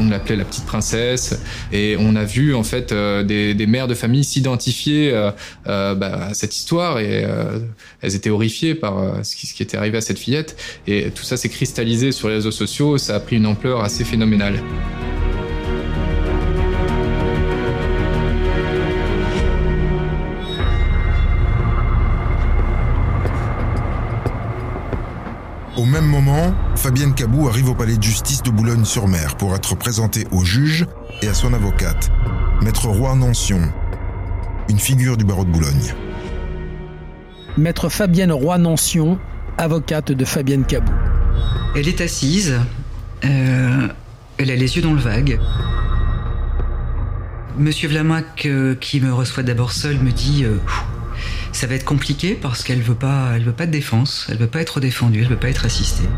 On 0.00 0.08
l'appelait 0.08 0.34
la 0.34 0.44
petite 0.44 0.66
princesse 0.66 1.38
et 1.70 1.94
on 2.00 2.16
a 2.16 2.24
vu 2.24 2.56
en 2.56 2.64
fait 2.64 2.90
euh, 2.90 3.22
des, 3.22 3.66
mères 3.68 3.86
de 3.86 3.94
famille 3.94 4.24
s'identifier 4.24 5.12
euh, 5.12 5.30
euh, 5.68 5.94
bah, 5.94 6.26
à 6.30 6.34
cette 6.34 6.56
histoire 6.56 6.98
et 6.98 7.24
elles 8.00 8.16
étaient 8.16 8.30
horrifiées 8.30 8.74
par 8.74 9.24
ce 9.24 9.36
qui, 9.36 9.46
ce 9.46 9.54
qui 9.54 9.62
était 9.62 9.76
arrivé 9.76 9.98
à 9.98 10.00
cette 10.00 10.18
fillette 10.18 10.56
et 10.88 11.12
tout 11.14 11.22
ça 11.22 11.36
s'est 11.36 11.50
cristallisé 11.50 12.10
sur 12.10 12.26
les 12.26 12.34
réseaux 12.34 12.50
sociaux, 12.50 12.98
ça 12.98 13.14
a 13.14 13.20
pris 13.20 13.36
une 13.36 13.46
ampleur 13.46 13.84
assez 13.84 14.02
phénoménale. 14.02 14.60
Au 25.82 25.84
même 25.84 26.06
moment, 26.06 26.54
Fabienne 26.76 27.12
Cabou 27.12 27.48
arrive 27.48 27.68
au 27.70 27.74
palais 27.74 27.96
de 27.96 28.02
justice 28.04 28.40
de 28.44 28.52
Boulogne-sur-Mer 28.52 29.34
pour 29.34 29.52
être 29.56 29.74
présentée 29.74 30.28
au 30.30 30.44
juge 30.44 30.86
et 31.22 31.26
à 31.26 31.34
son 31.34 31.52
avocate, 31.52 32.08
Maître 32.62 32.86
Roy 32.86 33.16
Nancion, 33.16 33.62
une 34.68 34.78
figure 34.78 35.16
du 35.16 35.24
barreau 35.24 35.44
de 35.44 35.50
Boulogne. 35.50 35.92
Maître 37.58 37.88
Fabienne 37.88 38.30
Roy-Nancion, 38.30 39.18
avocate 39.58 40.12
de 40.12 40.24
Fabienne 40.24 40.64
Cabou. 40.64 40.92
Elle 41.74 41.88
est 41.88 42.00
assise. 42.00 42.60
Euh, 43.24 43.88
Elle 44.38 44.52
a 44.52 44.54
les 44.54 44.76
yeux 44.76 44.82
dans 44.82 44.94
le 44.94 45.00
vague. 45.00 45.40
Monsieur 47.58 47.88
Vlamac, 47.88 48.46
euh, 48.46 48.76
qui 48.76 49.00
me 49.00 49.12
reçoit 49.12 49.42
d'abord 49.42 49.72
seul, 49.72 49.98
me 49.98 50.12
dit 50.12 50.44
euh, 50.44 50.58
ça 51.52 51.66
va 51.66 51.74
être 51.74 51.84
compliqué 51.84 52.34
parce 52.34 52.64
qu'elle 52.64 52.82
veut 52.82 52.94
pas, 52.94 53.32
elle 53.36 53.44
veut 53.44 53.52
pas 53.52 53.66
de 53.66 53.70
défense, 53.70 54.26
elle 54.30 54.38
veut 54.38 54.46
pas 54.46 54.60
être 54.60 54.80
défendue, 54.80 55.20
elle 55.20 55.28
veut 55.28 55.36
pas 55.36 55.50
être 55.50 55.66
assistée. 55.66 56.08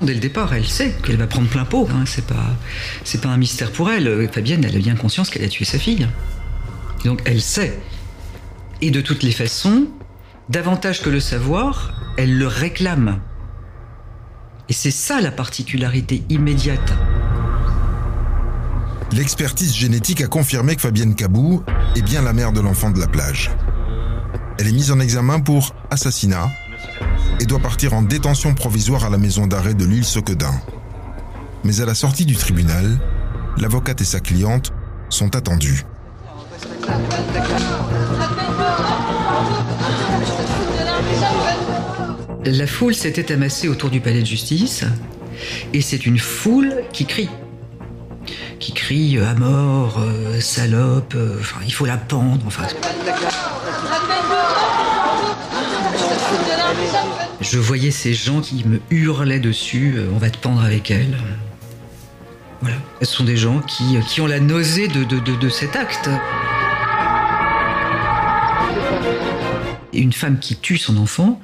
Dès 0.00 0.14
le 0.14 0.20
départ, 0.20 0.52
elle 0.52 0.66
sait 0.66 0.96
qu'elle 1.04 1.16
va 1.16 1.28
prendre 1.28 1.48
plein 1.48 1.64
pot. 1.64 1.88
Hein, 1.92 2.04
c'est 2.06 2.26
pas, 2.26 2.56
c'est 3.04 3.20
pas 3.20 3.28
un 3.28 3.36
mystère 3.36 3.70
pour 3.70 3.88
elle. 3.88 4.28
Fabienne, 4.32 4.64
elle 4.64 4.74
a 4.74 4.78
bien 4.78 4.96
conscience 4.96 5.30
qu'elle 5.30 5.44
a 5.44 5.48
tué 5.48 5.64
sa 5.64 5.78
fille. 5.78 6.08
Donc 7.04 7.20
elle 7.24 7.40
sait. 7.40 7.78
Et 8.80 8.90
de 8.90 9.00
toutes 9.00 9.22
les 9.22 9.30
façons, 9.30 9.86
davantage 10.48 11.02
que 11.02 11.10
le 11.10 11.20
savoir, 11.20 12.14
elle 12.16 12.36
le 12.36 12.48
réclame. 12.48 13.20
Et 14.68 14.72
c'est 14.72 14.90
ça 14.90 15.20
la 15.20 15.30
particularité 15.30 16.24
immédiate. 16.30 16.92
L'expertise 19.12 19.74
génétique 19.74 20.20
a 20.22 20.26
confirmé 20.26 20.74
que 20.74 20.80
Fabienne 20.80 21.14
Cabou 21.14 21.62
est 21.94 22.02
bien 22.02 22.22
la 22.22 22.32
mère 22.32 22.52
de 22.52 22.60
l'enfant 22.60 22.90
de 22.90 22.98
la 22.98 23.06
plage. 23.06 23.50
Elle 24.58 24.68
est 24.68 24.72
mise 24.72 24.90
en 24.90 25.00
examen 25.00 25.40
pour 25.40 25.74
assassinat 25.90 26.50
et 27.40 27.46
doit 27.46 27.58
partir 27.58 27.94
en 27.94 28.02
détention 28.02 28.54
provisoire 28.54 29.04
à 29.04 29.10
la 29.10 29.18
maison 29.18 29.46
d'arrêt 29.46 29.74
de 29.74 29.84
l'île 29.84 30.04
Sequedin. 30.04 30.54
Mais 31.64 31.80
à 31.80 31.86
la 31.86 31.94
sortie 31.94 32.24
du 32.24 32.36
tribunal, 32.36 32.98
l'avocate 33.58 34.00
et 34.00 34.04
sa 34.04 34.20
cliente 34.20 34.72
sont 35.08 35.36
attendues. 35.36 35.84
La 42.44 42.66
foule 42.66 42.94
s'était 42.94 43.32
amassée 43.32 43.68
autour 43.68 43.90
du 43.90 44.00
palais 44.00 44.20
de 44.20 44.26
justice 44.26 44.84
et 45.72 45.80
c'est 45.80 46.06
une 46.06 46.18
foule 46.18 46.82
qui 46.92 47.06
crie. 47.06 47.28
Qui 48.62 48.72
crie 48.72 49.18
à 49.18 49.34
mort, 49.34 49.98
euh, 49.98 50.38
salope, 50.38 51.14
euh, 51.16 51.42
il 51.66 51.74
faut 51.74 51.84
la 51.84 51.96
pendre. 51.96 52.46
Je 57.40 57.58
voyais 57.58 57.90
ces 57.90 58.14
gens 58.14 58.40
qui 58.40 58.62
me 58.64 58.80
hurlaient 58.92 59.40
dessus, 59.40 59.94
euh, 59.96 60.08
on 60.14 60.18
va 60.18 60.30
te 60.30 60.38
pendre 60.38 60.62
avec 60.62 60.92
elle. 60.92 61.18
Voilà, 62.60 62.76
ce 63.00 63.06
sont 63.06 63.24
des 63.24 63.36
gens 63.36 63.58
qui, 63.58 64.20
ont 64.20 64.28
la 64.28 64.38
nausée 64.38 64.86
de, 64.86 65.02
de 65.02 65.48
cet 65.48 65.74
acte. 65.74 66.08
Une 69.92 70.12
femme 70.12 70.38
qui 70.38 70.54
tue 70.54 70.78
son 70.78 70.98
enfant, 70.98 71.40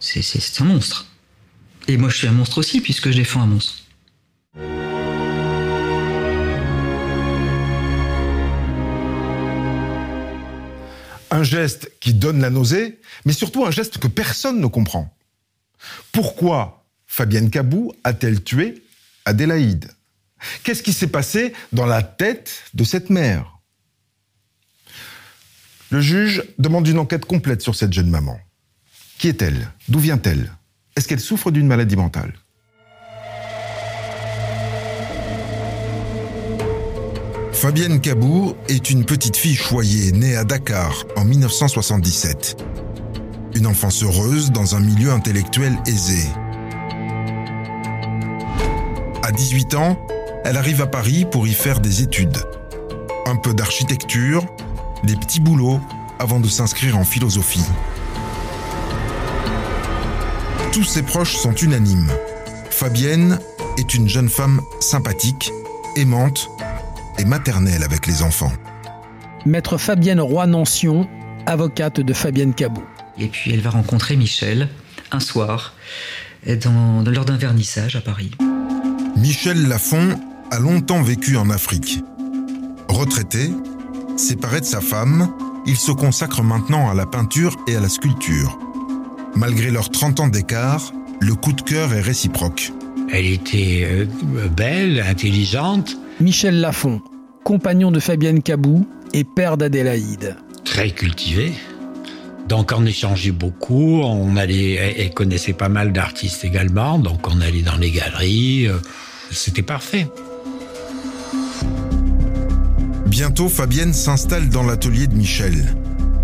c'est 0.00 0.60
un 0.60 0.64
monstre. 0.64 1.06
Et 1.86 1.96
moi 1.96 2.08
je 2.08 2.16
suis 2.16 2.26
un 2.26 2.32
monstre 2.32 2.58
aussi 2.58 2.80
puisque 2.80 3.10
je 3.12 3.16
défends 3.16 3.42
un 3.42 3.46
monstre. 3.46 3.85
Un 11.30 11.42
geste 11.42 11.90
qui 12.00 12.14
donne 12.14 12.40
la 12.40 12.50
nausée, 12.50 13.00
mais 13.24 13.32
surtout 13.32 13.64
un 13.64 13.70
geste 13.70 13.98
que 13.98 14.06
personne 14.06 14.60
ne 14.60 14.66
comprend. 14.66 15.14
Pourquoi 16.12 16.86
Fabienne 17.06 17.50
Cabou 17.50 17.92
a-t-elle 18.04 18.42
tué 18.42 18.82
Adélaïde? 19.24 19.90
Qu'est-ce 20.62 20.82
qui 20.82 20.92
s'est 20.92 21.08
passé 21.08 21.52
dans 21.72 21.86
la 21.86 22.02
tête 22.02 22.62
de 22.74 22.84
cette 22.84 23.10
mère? 23.10 23.58
Le 25.90 26.00
juge 26.00 26.44
demande 26.58 26.86
une 26.86 26.98
enquête 26.98 27.24
complète 27.24 27.62
sur 27.62 27.74
cette 27.74 27.92
jeune 27.92 28.10
maman. 28.10 28.38
Qui 29.18 29.28
est-elle? 29.28 29.70
D'où 29.88 29.98
vient-elle? 29.98 30.52
Est-ce 30.94 31.08
qu'elle 31.08 31.20
souffre 31.20 31.50
d'une 31.50 31.66
maladie 31.66 31.96
mentale? 31.96 32.34
Fabienne 37.56 38.02
Cabou 38.02 38.54
est 38.68 38.90
une 38.90 39.06
petite 39.06 39.34
fille 39.34 39.56
choyée 39.56 40.12
née 40.12 40.36
à 40.36 40.44
Dakar 40.44 40.92
en 41.16 41.24
1977. 41.24 42.62
Une 43.54 43.66
enfance 43.66 44.02
heureuse 44.02 44.52
dans 44.52 44.76
un 44.76 44.80
milieu 44.80 45.10
intellectuel 45.10 45.74
aisé. 45.86 46.22
À 49.22 49.32
18 49.32 49.74
ans, 49.74 49.98
elle 50.44 50.58
arrive 50.58 50.82
à 50.82 50.86
Paris 50.86 51.24
pour 51.24 51.48
y 51.48 51.54
faire 51.54 51.80
des 51.80 52.02
études. 52.02 52.36
Un 53.24 53.36
peu 53.36 53.54
d'architecture, 53.54 54.44
des 55.04 55.16
petits 55.16 55.40
boulots 55.40 55.80
avant 56.18 56.40
de 56.40 56.48
s'inscrire 56.48 56.98
en 56.98 57.04
philosophie. 57.04 57.64
Tous 60.72 60.84
ses 60.84 61.02
proches 61.02 61.36
sont 61.36 61.54
unanimes. 61.54 62.12
Fabienne 62.68 63.38
est 63.78 63.94
une 63.94 64.10
jeune 64.10 64.28
femme 64.28 64.60
sympathique, 64.78 65.50
aimante 65.96 66.50
et 67.18 67.24
maternelle 67.24 67.82
avec 67.82 68.06
les 68.06 68.22
enfants. 68.22 68.52
Maître 69.44 69.78
Fabienne 69.78 70.20
Roy-Nancion, 70.20 71.08
avocate 71.46 72.00
de 72.00 72.12
Fabienne 72.12 72.54
Cabot. 72.54 72.84
Et 73.18 73.28
puis 73.28 73.52
elle 73.52 73.60
va 73.60 73.70
rencontrer 73.70 74.16
Michel 74.16 74.68
un 75.12 75.20
soir 75.20 75.74
dans, 76.46 77.04
lors 77.06 77.24
d'un 77.24 77.36
vernissage 77.36 77.96
à 77.96 78.00
Paris. 78.00 78.30
Michel 79.16 79.68
Lafont 79.68 80.20
a 80.50 80.58
longtemps 80.58 81.02
vécu 81.02 81.36
en 81.36 81.50
Afrique. 81.50 82.02
Retraité, 82.88 83.50
séparé 84.16 84.60
de 84.60 84.66
sa 84.66 84.80
femme, 84.80 85.32
il 85.66 85.76
se 85.76 85.90
consacre 85.90 86.42
maintenant 86.42 86.90
à 86.90 86.94
la 86.94 87.06
peinture 87.06 87.56
et 87.66 87.76
à 87.76 87.80
la 87.80 87.88
sculpture. 87.88 88.58
Malgré 89.34 89.70
leurs 89.70 89.90
30 89.90 90.20
ans 90.20 90.28
d'écart, 90.28 90.92
le 91.20 91.34
coup 91.34 91.52
de 91.52 91.62
cœur 91.62 91.92
est 91.92 92.00
réciproque. 92.00 92.72
Elle 93.12 93.26
était 93.26 93.82
euh, 93.84 94.06
belle, 94.48 95.00
intelligente. 95.00 95.96
Michel 96.18 96.60
Lafont, 96.60 97.02
compagnon 97.44 97.90
de 97.90 98.00
Fabienne 98.00 98.42
Cabou 98.42 98.88
et 99.12 99.22
père 99.22 99.58
d'Adélaïde. 99.58 100.36
Très 100.64 100.90
cultivé. 100.90 101.52
Donc 102.48 102.72
on 102.74 102.86
échangeait 102.86 103.32
beaucoup, 103.32 104.00
on 104.02 104.36
allait, 104.36 104.74
elle 104.98 105.12
connaissait 105.12 105.52
pas 105.52 105.68
mal 105.68 105.92
d'artistes 105.92 106.44
également, 106.44 106.98
donc 106.98 107.28
on 107.28 107.40
allait 107.42 107.62
dans 107.62 107.76
les 107.76 107.90
galeries, 107.90 108.66
euh, 108.66 108.78
c'était 109.30 109.62
parfait. 109.62 110.08
Bientôt, 113.06 113.48
Fabienne 113.48 113.92
s'installe 113.92 114.48
dans 114.48 114.62
l'atelier 114.62 115.08
de 115.08 115.14
Michel. 115.14 115.74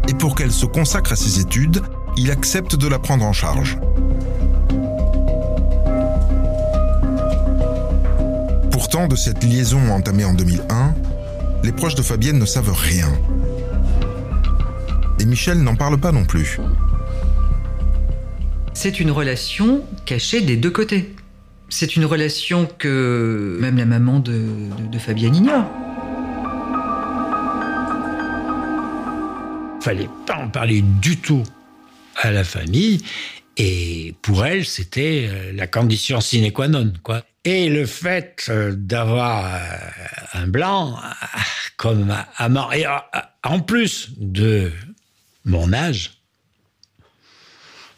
Et 0.09 0.15
pour 0.15 0.35
qu'elle 0.35 0.53
se 0.53 0.67
consacre 0.67 1.13
à 1.13 1.17
ses 1.17 1.41
études, 1.41 1.83
il 2.17 2.31
accepte 2.31 2.77
de 2.77 2.89
la 2.89 2.99
prendre 2.99 3.25
en 3.25 3.33
charge. 3.33 3.79
Pourtant, 8.93 9.09
de 9.09 9.17
cette 9.17 9.43
liaison 9.43 9.89
entamée 9.89 10.27
en 10.27 10.35
2001, 10.35 10.95
les 11.65 11.73
proches 11.73 11.95
de 11.95 12.03
Fabienne 12.03 12.39
ne 12.39 12.45
savent 12.45 12.75
rien. 12.75 13.11
Et 15.19 15.25
Michel 15.25 15.63
n'en 15.63 15.77
parle 15.77 15.99
pas 15.99 16.13
non 16.13 16.27
plus. 16.27 16.59
C'est 18.75 19.01
une 19.01 19.11
relation 19.11 19.83
cachée 20.05 20.43
des 20.43 20.59
deux 20.59 20.69
côtés. 20.71 21.15
C'est 21.71 21.97
une 21.97 22.05
relation 22.05 22.69
que 22.77 23.57
même 23.63 23.79
la 23.79 23.87
maman 23.87 24.19
de, 24.19 24.33
de, 24.33 24.87
de 24.93 24.99
Fabienne 24.99 25.37
ignore. 25.37 25.65
Fallait 29.81 30.11
pas 30.27 30.37
en 30.37 30.51
parler 30.51 30.83
du 31.01 31.17
tout 31.17 31.45
à 32.17 32.31
la 32.31 32.45
famille. 32.45 33.01
Et 33.57 34.15
pour 34.21 34.45
elle, 34.45 34.67
c'était 34.67 35.31
euh, 35.31 35.53
la 35.55 35.67
condition 35.67 36.21
sine 36.21 36.53
qua 36.53 36.69
non, 36.69 36.93
quoi. 37.03 37.23
Et 37.45 37.69
le 37.69 37.87
fait 37.87 38.47
euh, 38.49 38.73
d'avoir 38.77 39.45
euh, 39.47 39.59
un 40.35 40.47
blanc 40.47 40.97
comme 41.77 42.17
amant, 42.37 42.71
et 42.71 42.85
en 43.43 43.61
plus 43.61 44.11
de 44.17 44.71
mon 45.45 45.73
âge, 45.73 46.23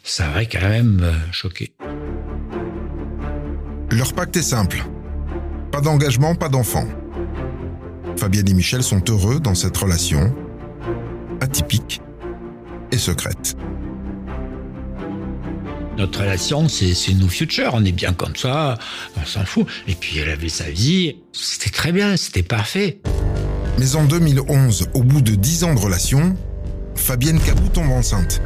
ça 0.03 0.29
aurait 0.29 0.47
quand 0.47 0.67
même 0.67 1.13
choqué. 1.31 1.75
Leur 3.91 4.13
pacte 4.13 4.35
est 4.37 4.41
simple. 4.41 4.83
Pas 5.71 5.81
d'engagement, 5.81 6.33
pas 6.35 6.49
d'enfant. 6.49 6.87
Fabienne 8.17 8.49
et 8.49 8.53
Michel 8.53 8.81
sont 8.81 9.03
heureux 9.09 9.39
dans 9.39 9.55
cette 9.55 9.77
relation, 9.77 10.33
atypique 11.41 12.01
et 12.91 12.97
secrète. 12.97 13.55
Notre 15.97 16.19
relation, 16.19 16.67
c'est 16.67 17.13
nos 17.13 17.29
futurs. 17.29 17.71
On 17.73 17.85
est 17.85 17.91
bien 17.91 18.13
comme 18.13 18.35
ça, 18.35 18.77
on 19.15 19.25
s'en 19.25 19.45
fout. 19.45 19.65
Et 19.87 19.95
puis 19.95 20.19
elle 20.19 20.29
avait 20.29 20.49
sa 20.49 20.69
vie. 20.69 21.17
C'était 21.31 21.69
très 21.69 21.91
bien, 21.91 22.17
c'était 22.17 22.43
parfait. 22.43 22.99
Mais 23.79 23.95
en 23.95 24.05
2011, 24.05 24.87
au 24.93 25.03
bout 25.03 25.21
de 25.21 25.35
dix 25.35 25.63
ans 25.63 25.73
de 25.73 25.79
relation, 25.79 26.35
Fabienne 26.95 27.39
Cabou 27.39 27.67
tombe 27.69 27.91
enceinte. 27.91 28.41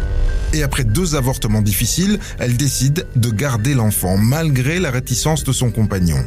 Et 0.53 0.63
après 0.63 0.83
deux 0.83 1.15
avortements 1.15 1.61
difficiles, 1.61 2.19
elle 2.39 2.57
décide 2.57 3.05
de 3.15 3.29
garder 3.29 3.73
l'enfant 3.73 4.17
malgré 4.17 4.79
la 4.79 4.91
réticence 4.91 5.43
de 5.43 5.51
son 5.51 5.71
compagnon. 5.71 6.23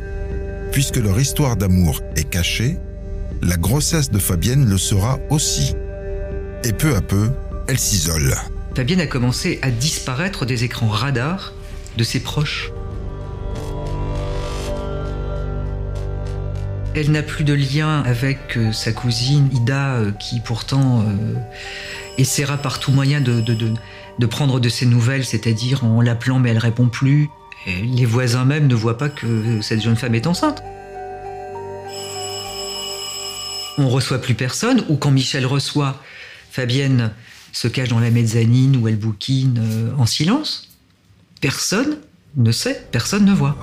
Puisque 0.70 0.96
leur 0.96 1.20
histoire 1.20 1.56
d'amour 1.56 2.00
est 2.16 2.28
cachée, 2.28 2.78
la 3.42 3.56
grossesse 3.56 4.10
de 4.10 4.18
Fabienne 4.18 4.68
le 4.68 4.78
sera 4.78 5.18
aussi. 5.30 5.74
Et 6.64 6.72
peu 6.72 6.94
à 6.94 7.00
peu, 7.00 7.30
elle 7.68 7.78
s'isole. 7.78 8.36
Fabienne 8.74 9.00
a 9.00 9.06
commencé 9.06 9.58
à 9.60 9.70
disparaître 9.70 10.46
des 10.46 10.64
écrans 10.64 10.88
radars 10.88 11.52
de 11.98 12.04
ses 12.04 12.20
proches. 12.20 12.72
Elle 16.94 17.10
n'a 17.10 17.22
plus 17.22 17.44
de 17.44 17.52
lien 17.52 18.02
avec 18.02 18.56
euh, 18.56 18.72
sa 18.72 18.92
cousine 18.92 19.50
Ida, 19.52 19.94
euh, 19.94 20.12
qui 20.12 20.40
pourtant 20.40 21.00
euh, 21.00 21.34
essaiera 22.16 22.56
par 22.56 22.80
tout 22.80 22.92
moyen 22.92 23.20
de, 23.20 24.26
prendre 24.26 24.58
de 24.58 24.68
ses 24.68 24.86
nouvelles, 24.86 25.24
c'est-à-dire 25.24 25.84
en 25.84 26.00
l'appelant 26.00 26.38
mais 26.38 26.50
elle 26.50 26.58
répond 26.58 26.88
plus. 26.88 27.28
Les 27.66 28.06
voisins 28.06 28.44
même 28.44 28.66
ne 28.66 28.74
voient 28.74 28.98
pas 28.98 29.08
que 29.08 29.60
cette 29.60 29.82
jeune 29.82 29.96
femme 29.96 30.14
est 30.14 30.26
enceinte. 30.26 30.62
On 33.78 33.88
reçoit 33.88 34.20
plus 34.20 34.34
personne, 34.34 34.84
ou 34.88 34.96
quand 34.96 35.10
Michel 35.10 35.46
reçoit, 35.46 36.02
Fabienne 36.50 37.12
se 37.52 37.68
cache 37.68 37.90
dans 37.90 38.00
la 38.00 38.10
mezzanine 38.10 38.76
où 38.76 38.88
elle 38.88 38.96
bouquine 38.96 39.60
euh, 39.62 39.92
en 39.98 40.06
silence. 40.06 40.68
Personne 41.40 41.98
ne 42.36 42.50
sait, 42.50 42.86
personne 42.90 43.24
ne 43.24 43.32
voit. 43.32 43.56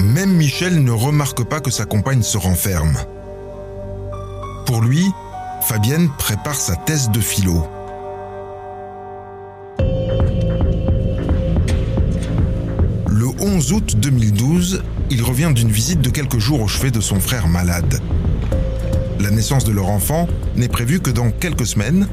Même 0.00 0.32
Michel 0.32 0.82
ne 0.82 0.90
remarque 0.90 1.44
pas 1.44 1.60
que 1.60 1.70
sa 1.70 1.84
compagne 1.86 2.22
se 2.22 2.36
renferme. 2.36 2.98
Pour 4.66 4.82
lui, 4.82 5.06
Fabienne 5.62 6.10
prépare 6.18 6.56
sa 6.56 6.76
thèse 6.76 7.10
de 7.10 7.20
philo. 7.20 7.66
Le 13.08 13.26
11 13.38 13.72
août 13.72 13.96
2012, 13.98 14.82
il 15.10 15.22
revient 15.22 15.52
d'une 15.54 15.70
visite 15.70 16.00
de 16.00 16.10
quelques 16.10 16.38
jours 16.38 16.60
au 16.60 16.68
chevet 16.68 16.90
de 16.90 17.00
son 17.00 17.20
frère 17.20 17.48
malade. 17.48 18.00
La 19.20 19.30
naissance 19.30 19.64
de 19.64 19.72
leur 19.72 19.88
enfant 19.88 20.28
n'est 20.56 20.68
prévue 20.68 21.00
que 21.00 21.10
dans 21.10 21.30
quelques 21.30 21.66
semaines. 21.66 22.08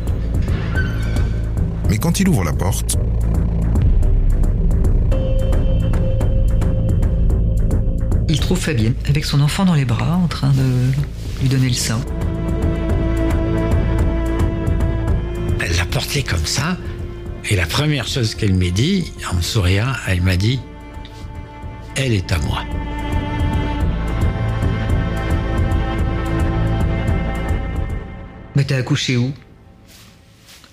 Mais 1.90 1.98
quand 1.98 2.20
il 2.20 2.30
ouvre 2.30 2.44
la 2.44 2.54
porte, 2.54 2.98
Il 8.32 8.40
trouve 8.40 8.58
Fabienne 8.58 8.94
avec 9.10 9.26
son 9.26 9.42
enfant 9.42 9.66
dans 9.66 9.74
les 9.74 9.84
bras 9.84 10.16
en 10.16 10.28
train 10.28 10.54
de 10.54 11.42
lui 11.42 11.50
donner 11.50 11.68
le 11.68 11.74
sein. 11.74 12.00
Elle 15.60 15.76
l'a 15.76 15.86
porté 15.86 16.24
comme 16.24 16.46
ça. 16.46 16.78
Et 17.50 17.58
la 17.58 17.66
première 17.66 18.08
chose 18.08 18.36
qu'elle 18.36 18.54
m'a 18.54 18.70
dit, 18.70 19.12
en 19.30 19.36
me 19.36 19.42
souriant, 19.42 19.92
elle 20.08 20.22
m'a 20.22 20.38
dit 20.38 20.62
Elle 21.98 22.14
est 22.14 22.32
à 22.32 22.40
moi. 22.40 22.64
Mais 28.56 28.64
t'as 28.66 28.78
accouché 28.78 29.18
où? 29.18 29.32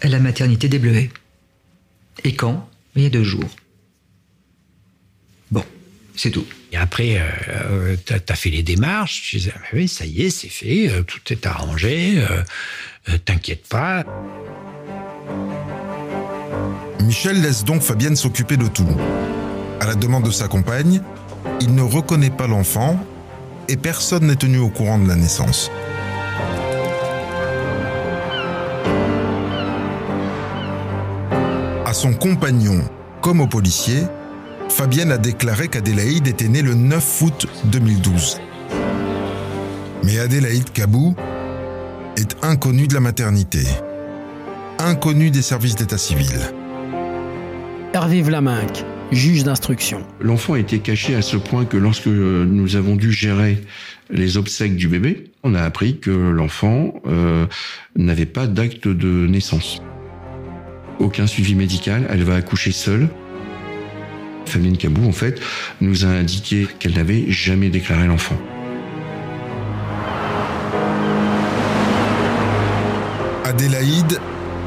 À 0.01 0.09
la 0.09 0.19
maternité 0.19 0.69
des 0.69 0.79
Bleuets. 0.79 1.11
Et 2.25 2.35
quand? 2.35 2.69
Il 2.97 3.03
y 3.03 3.07
a 3.07 3.11
deux 3.11 3.25
jours. 3.25 3.49
Bon, 5.51 5.65
c'est 6.17 6.31
tout. 6.31 6.47
Et 6.73 6.77
après, 6.77 7.19
euh, 7.19 7.23
euh, 7.51 7.97
t'as 8.05 8.19
as 8.29 8.37
fait 8.37 8.51
les 8.51 8.63
démarches. 8.63 9.31
Je 9.31 9.39
disais, 9.39 9.53
Ah, 9.57 9.61
oui, 9.73 9.89
ça 9.89 10.05
y 10.05 10.23
est, 10.23 10.31
c'est 10.31 10.49
fait, 10.49 10.89
euh, 10.89 11.03
tout 11.03 11.21
est 11.33 11.47
arrangé, 11.47 12.15
euh, 12.19 12.43
euh, 13.09 13.19
t'inquiète 13.25 13.67
pas. 13.69 14.05
Michel 17.01 17.41
laisse 17.41 17.65
donc 17.65 17.83
Fabienne 17.83 18.17
s'occuper 18.17 18.57
de 18.57 18.67
tout. 18.67 18.89
À 19.81 19.87
la 19.87 19.95
demande 19.95 20.25
de 20.25 20.31
sa 20.31 20.49
compagne, 20.49 21.01
il 21.61 21.75
ne 21.75 21.83
reconnaît 21.83 22.31
pas 22.31 22.47
l'enfant 22.47 23.03
et 23.69 23.77
personne 23.77 24.27
n'est 24.27 24.37
tenu 24.37 24.59
au 24.59 24.69
courant 24.69 24.99
de 24.99 25.09
la 25.09 25.15
naissance. 25.15 25.71
À 31.89 31.95
son 31.95 32.13
compagnon 32.13 32.85
comme 33.23 33.41
au 33.41 33.47
policier, 33.47 34.03
Fabienne 34.69 35.11
a 35.11 35.17
déclaré 35.17 35.69
qu'Adélaïde 35.69 36.29
était 36.29 36.47
née 36.47 36.61
le 36.61 36.75
9 36.75 37.23
août 37.23 37.47
2012. 37.65 38.43
Mais 40.05 40.19
Adélaïde 40.19 40.71
Kabou 40.71 41.17
est 42.19 42.37
inconnue 42.43 42.89
de 42.89 42.93
la 42.93 43.01
maternité, 43.01 43.63
inconnue 44.79 45.31
des 45.31 45.41
services 45.41 45.77
d'état 45.77 45.97
civil. 45.97 46.53
Hervé 47.95 48.21
Vlaminck, 48.21 48.85
juge 49.11 49.45
d'instruction. 49.45 50.05
L'enfant 50.21 50.53
a 50.53 50.59
été 50.59 50.81
caché 50.81 51.15
à 51.15 51.23
ce 51.23 51.39
point 51.39 51.65
que 51.65 51.79
lorsque 51.79 52.07
nous 52.07 52.77
avons 52.77 52.97
dû 52.97 53.13
gérer 53.13 53.63
les 54.11 54.37
obsèques 54.37 54.77
du 54.77 54.89
bébé, 54.89 55.31
on 55.43 55.55
a 55.55 55.63
appris 55.63 56.01
que 56.01 56.11
l'enfant 56.11 56.93
euh, 57.07 57.47
n'avait 57.97 58.27
pas 58.27 58.47
d'acte 58.47 58.89
de 58.89 59.27
naissance. 59.27 59.81
Aucun 61.01 61.27
suivi 61.27 61.55
médical, 61.55 62.07
elle 62.11 62.25
va 62.25 62.37
accoucher 62.37 62.73
seule. 62.73 63.09
Fabienne 64.47 64.77
Cabou, 64.77 65.07
en 65.09 65.13
fait, 65.13 65.41
nous 65.81 66.05
a 66.05 66.09
indiqué 66.09 66.67
qu'elle 66.79 66.95
n'avait 66.95 67.31
jamais 67.31 67.69
déclaré 67.69 68.07
l'enfant. 68.07 68.37
Adélaïde 73.45 74.19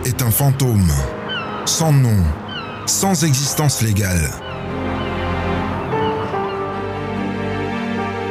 est 0.05 0.21
un 0.21 0.31
fantôme, 0.31 0.91
sans 1.65 1.91
nom, 1.91 2.23
sans 2.85 3.23
existence 3.25 3.81
légale. 3.81 4.31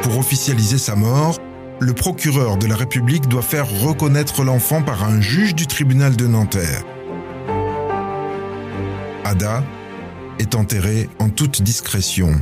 Pour 0.01 0.17
officialiser 0.17 0.77
sa 0.77 0.95
mort, 0.95 1.37
le 1.79 1.93
procureur 1.93 2.57
de 2.57 2.67
la 2.67 2.75
République 2.75 3.27
doit 3.27 3.41
faire 3.41 3.67
reconnaître 3.69 4.43
l'enfant 4.43 4.81
par 4.81 5.03
un 5.03 5.21
juge 5.21 5.55
du 5.55 5.67
tribunal 5.67 6.15
de 6.15 6.27
Nanterre. 6.27 6.83
Ada 9.31 9.63
est 10.39 10.55
enterrée 10.55 11.09
en 11.19 11.29
toute 11.29 11.61
discrétion 11.61 12.33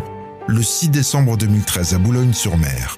le 0.47 0.63
6 0.63 0.89
décembre 0.89 1.37
2013 1.37 1.93
à 1.93 1.99
Boulogne-sur-Mer. 1.99 2.97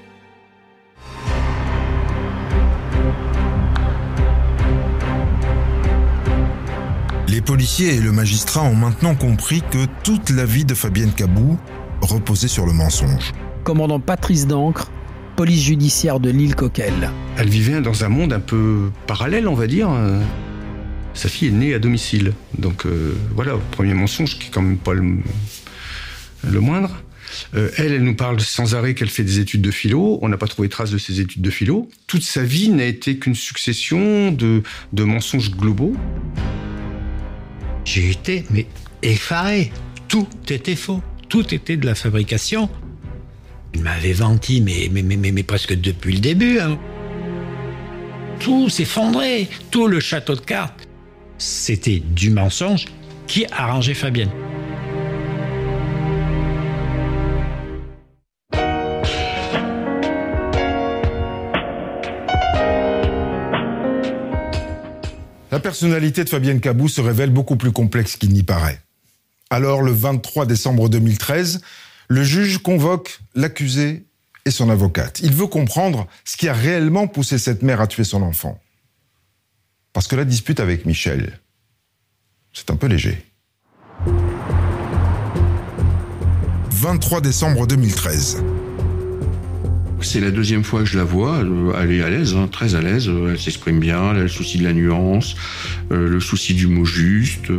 Les 7.28 7.42
policiers 7.42 7.96
et 7.96 8.00
le 8.00 8.14
magistrat 8.14 8.62
ont 8.62 8.76
maintenant 8.76 9.14
compris 9.16 9.62
que 9.70 9.86
toute 10.04 10.30
la 10.30 10.46
vie 10.46 10.64
de 10.64 10.74
Fabienne 10.74 11.12
Cabou 11.12 11.58
reposait 12.02 12.48
sur 12.48 12.66
le 12.66 12.72
mensonge. 12.72 13.34
Commandant 13.66 14.00
Patrice 14.00 14.48
Dancre, 14.48 14.90
police 15.36 15.64
judiciaire 15.64 16.22
de 16.22 16.30
l'île 16.30 16.56
Coquelle. 16.56 17.12
Elle 17.38 17.50
vivait 17.50 17.82
dans 17.82 18.06
un 18.06 18.10
monde 18.10 18.32
un 18.32 18.40
peu 18.40 18.90
parallèle, 19.06 19.50
on 19.50 19.54
va 19.54 19.68
dire. 19.68 19.90
Sa 21.14 21.30
fille 21.30 21.50
est 21.50 21.52
née 21.52 21.74
à 21.74 21.80
domicile. 21.80 22.34
Donc 22.58 22.86
euh, 22.86 23.16
voilà, 23.36 23.58
premier 23.72 23.94
mensonge 23.94 24.38
qui 24.40 24.48
est 24.48 24.52
quand 24.52 24.62
même 24.62 24.78
pas 24.78 24.94
le, 24.94 26.60
moindre. 26.60 27.04
Euh, 27.56 27.70
elle, 27.78 27.94
elle 27.94 28.04
nous 28.04 28.16
parle 28.16 28.40
sans 28.40 28.76
arrêt 28.76 28.94
qu'elle 28.94 29.10
fait 29.10 29.24
des 29.24 29.40
études 29.40 29.62
de 29.62 29.72
philo. 29.72 30.20
On 30.22 30.30
n'a 30.30 30.38
pas 30.38 30.48
trouvé 30.48 30.70
trace 30.70 30.92
de 30.92 30.98
ses 30.98 31.20
études 31.20 31.42
de 31.42 31.50
philo. 31.50 31.90
Toute 32.08 32.24
sa 32.24 32.44
vie 32.44 32.70
n'a 32.70 32.86
été 32.86 33.18
qu'une 33.18 33.36
succession 33.36 34.32
de, 34.32 34.64
mensonges 34.94 35.52
globaux. 35.52 35.96
J'ai 37.86 38.12
été, 38.12 38.46
mais 38.52 38.68
effaré. 39.02 39.72
Tout 40.08 40.28
était 40.50 40.76
faux. 40.76 41.02
Tout 41.30 41.54
était 41.54 41.78
de 41.78 41.86
la 41.86 41.96
fabrication. 41.96 42.70
Il 43.74 43.82
m'avait 43.84 44.16
mais, 44.62 44.90
mais, 44.92 45.02
mais, 45.02 45.32
mais 45.32 45.44
presque 45.44 45.74
depuis 45.74 46.14
le 46.14 46.20
début. 46.20 46.60
hein. 46.60 46.78
Tout 48.40 48.70
s'effondrait. 48.70 49.48
Tout 49.70 49.88
le 49.88 50.00
château 50.00 50.36
de 50.36 50.42
cartes. 50.42 50.88
C'était 51.44 51.98
du 51.98 52.30
mensonge 52.30 52.86
qui 53.26 53.48
arrangeait 53.52 53.96
Fabienne. 53.96 54.30
La 65.50 65.60
personnalité 65.60 66.24
de 66.24 66.30
Fabienne 66.30 66.62
Cabou 66.62 66.88
se 66.88 67.02
révèle 67.02 67.32
beaucoup 67.32 67.56
plus 67.56 67.72
complexe 67.72 68.18
qu'il 68.18 68.34
n'y 68.34 68.44
paraît. 68.44 68.80
Alors, 69.50 69.82
le 69.82 69.92
23 69.92 70.46
décembre 70.46 70.90
2013, 70.90 71.62
le 72.08 72.24
juge 72.24 72.60
convoque 72.60 73.20
l'accusé 73.34 74.06
et 74.46 74.52
son 74.52 74.70
avocate. 74.70 75.20
Il 75.24 75.34
veut 75.34 75.48
comprendre 75.48 76.08
ce 76.24 76.38
qui 76.38 76.48
a 76.48 76.54
réellement 76.54 77.08
poussé 77.08 77.40
cette 77.40 77.64
mère 77.64 77.82
à 77.82 77.88
tuer 77.88 78.04
son 78.04 78.22
enfant. 78.22 78.62
Parce 79.94 80.08
que 80.08 80.16
la 80.16 80.26
dispute 80.26 80.60
avec 80.60 80.86
Michel, 80.86 81.40
c'est 82.54 82.72
un 82.72 82.76
peu 82.76 82.88
léger. 82.88 83.18
23 86.72 87.22
décembre 87.22 87.68
2013. 87.68 88.44
C'est 90.02 90.20
la 90.20 90.32
deuxième 90.32 90.64
fois 90.64 90.80
que 90.80 90.86
je 90.88 90.98
la 90.98 91.04
vois. 91.04 91.44
Euh, 91.44 91.74
Elle 91.80 91.92
est 91.92 92.02
à 92.02 92.10
l'aise, 92.10 92.34
hein, 92.36 92.48
très 92.52 92.74
à 92.74 92.82
l'aise. 92.82 93.08
Euh, 93.08 93.32
Elle 93.32 93.40
s'exprime 93.40 93.80
bien. 93.80 94.12
Elle 94.12 94.18
a 94.18 94.22
le 94.24 94.28
souci 94.28 94.58
de 94.58 94.64
la 94.64 94.74
nuance, 94.74 95.36
euh, 95.92 96.10
le 96.10 96.20
souci 96.20 96.56
du 96.56 96.66
mot 96.68 96.86
juste. 96.86 97.52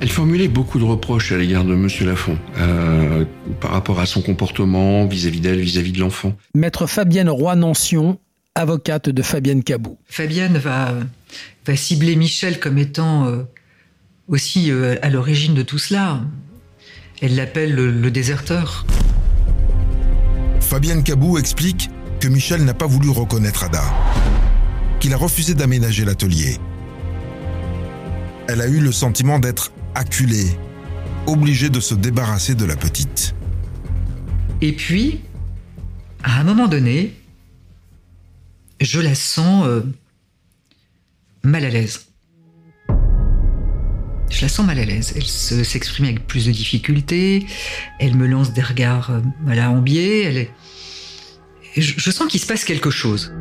Elle 0.00 0.08
formulait 0.10 0.48
beaucoup 0.48 0.78
de 0.78 0.84
reproches 0.84 1.32
à 1.32 1.38
l'égard 1.38 1.64
de 1.64 1.74
Monsieur 1.74 2.04
Lafont 2.06 2.36
euh, 2.58 3.24
par 3.60 3.70
rapport 3.70 4.00
à 4.00 4.06
son 4.06 4.22
comportement 4.22 5.06
vis-à-vis 5.06 5.40
d'elle, 5.40 5.60
vis-à-vis 5.60 5.92
de 5.92 6.00
l'enfant. 6.00 6.36
Maître 6.54 6.86
Fabienne 6.86 7.28
Roy-Nancion, 7.28 8.18
avocate 8.54 9.08
de 9.08 9.22
Fabienne 9.22 9.62
Cabou. 9.64 9.98
Fabienne 10.06 10.58
va, 10.58 10.94
va 11.66 11.76
cibler 11.76 12.14
Michel 12.16 12.60
comme 12.60 12.78
étant 12.78 13.26
euh, 13.26 13.42
aussi 14.28 14.70
euh, 14.70 14.96
à 15.02 15.10
l'origine 15.10 15.54
de 15.54 15.62
tout 15.62 15.78
cela. 15.78 16.20
Elle 17.20 17.34
l'appelle 17.34 17.74
le, 17.74 17.90
le 17.90 18.10
déserteur. 18.10 18.86
Fabienne 20.60 21.02
Cabou 21.02 21.38
explique 21.38 21.90
que 22.20 22.28
Michel 22.28 22.64
n'a 22.64 22.74
pas 22.74 22.86
voulu 22.86 23.10
reconnaître 23.10 23.64
Ada, 23.64 23.82
qu'il 25.00 25.12
a 25.12 25.16
refusé 25.16 25.54
d'aménager 25.54 26.04
l'atelier. 26.04 26.58
Elle 28.48 28.60
a 28.60 28.68
eu 28.68 28.78
le 28.78 28.92
sentiment 28.92 29.38
d'être 29.38 29.72
acculée, 29.94 30.46
obligée 31.26 31.70
de 31.70 31.80
se 31.80 31.94
débarrasser 31.94 32.54
de 32.54 32.64
la 32.64 32.76
petite. 32.76 33.34
Et 34.60 34.72
puis, 34.72 35.22
à 36.22 36.40
un 36.40 36.44
moment 36.44 36.68
donné, 36.68 37.14
je 38.80 39.00
la 39.00 39.14
sens 39.14 39.66
euh, 39.66 39.82
mal 41.42 41.64
à 41.64 41.70
l'aise. 41.70 42.06
Je 44.30 44.42
la 44.42 44.48
sens 44.48 44.66
mal 44.66 44.78
à 44.78 44.84
l'aise. 44.84 45.12
Elle 45.16 45.64
s'exprime 45.64 46.06
avec 46.06 46.26
plus 46.26 46.46
de 46.46 46.52
difficulté. 46.52 47.46
Elle 48.00 48.16
me 48.16 48.26
lance 48.26 48.52
des 48.52 48.62
regards 48.62 49.10
euh, 49.10 49.20
à 49.48 49.54
la 49.54 49.70
biais. 49.70 50.22
Elle 50.24 50.36
est... 50.38 50.50
je, 51.76 51.94
je 51.96 52.10
sens 52.10 52.26
qu'il 52.28 52.40
se 52.40 52.46
passe 52.46 52.64
quelque 52.64 52.90
chose. 52.90 53.32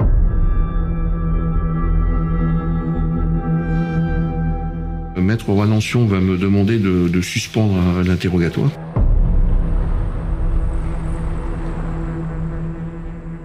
Maître 5.15 5.50
Roy-Nancion 5.50 6.06
va 6.06 6.19
me 6.19 6.38
demander 6.38 6.78
de, 6.78 7.08
de 7.08 7.22
suspendre 7.22 8.04
l'interrogatoire. 8.04 8.72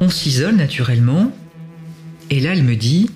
On 0.00 0.10
s'isole 0.10 0.56
naturellement. 0.56 1.32
Et 2.30 2.40
là, 2.40 2.52
elle 2.52 2.62
me 2.62 2.76
dit, 2.76 3.10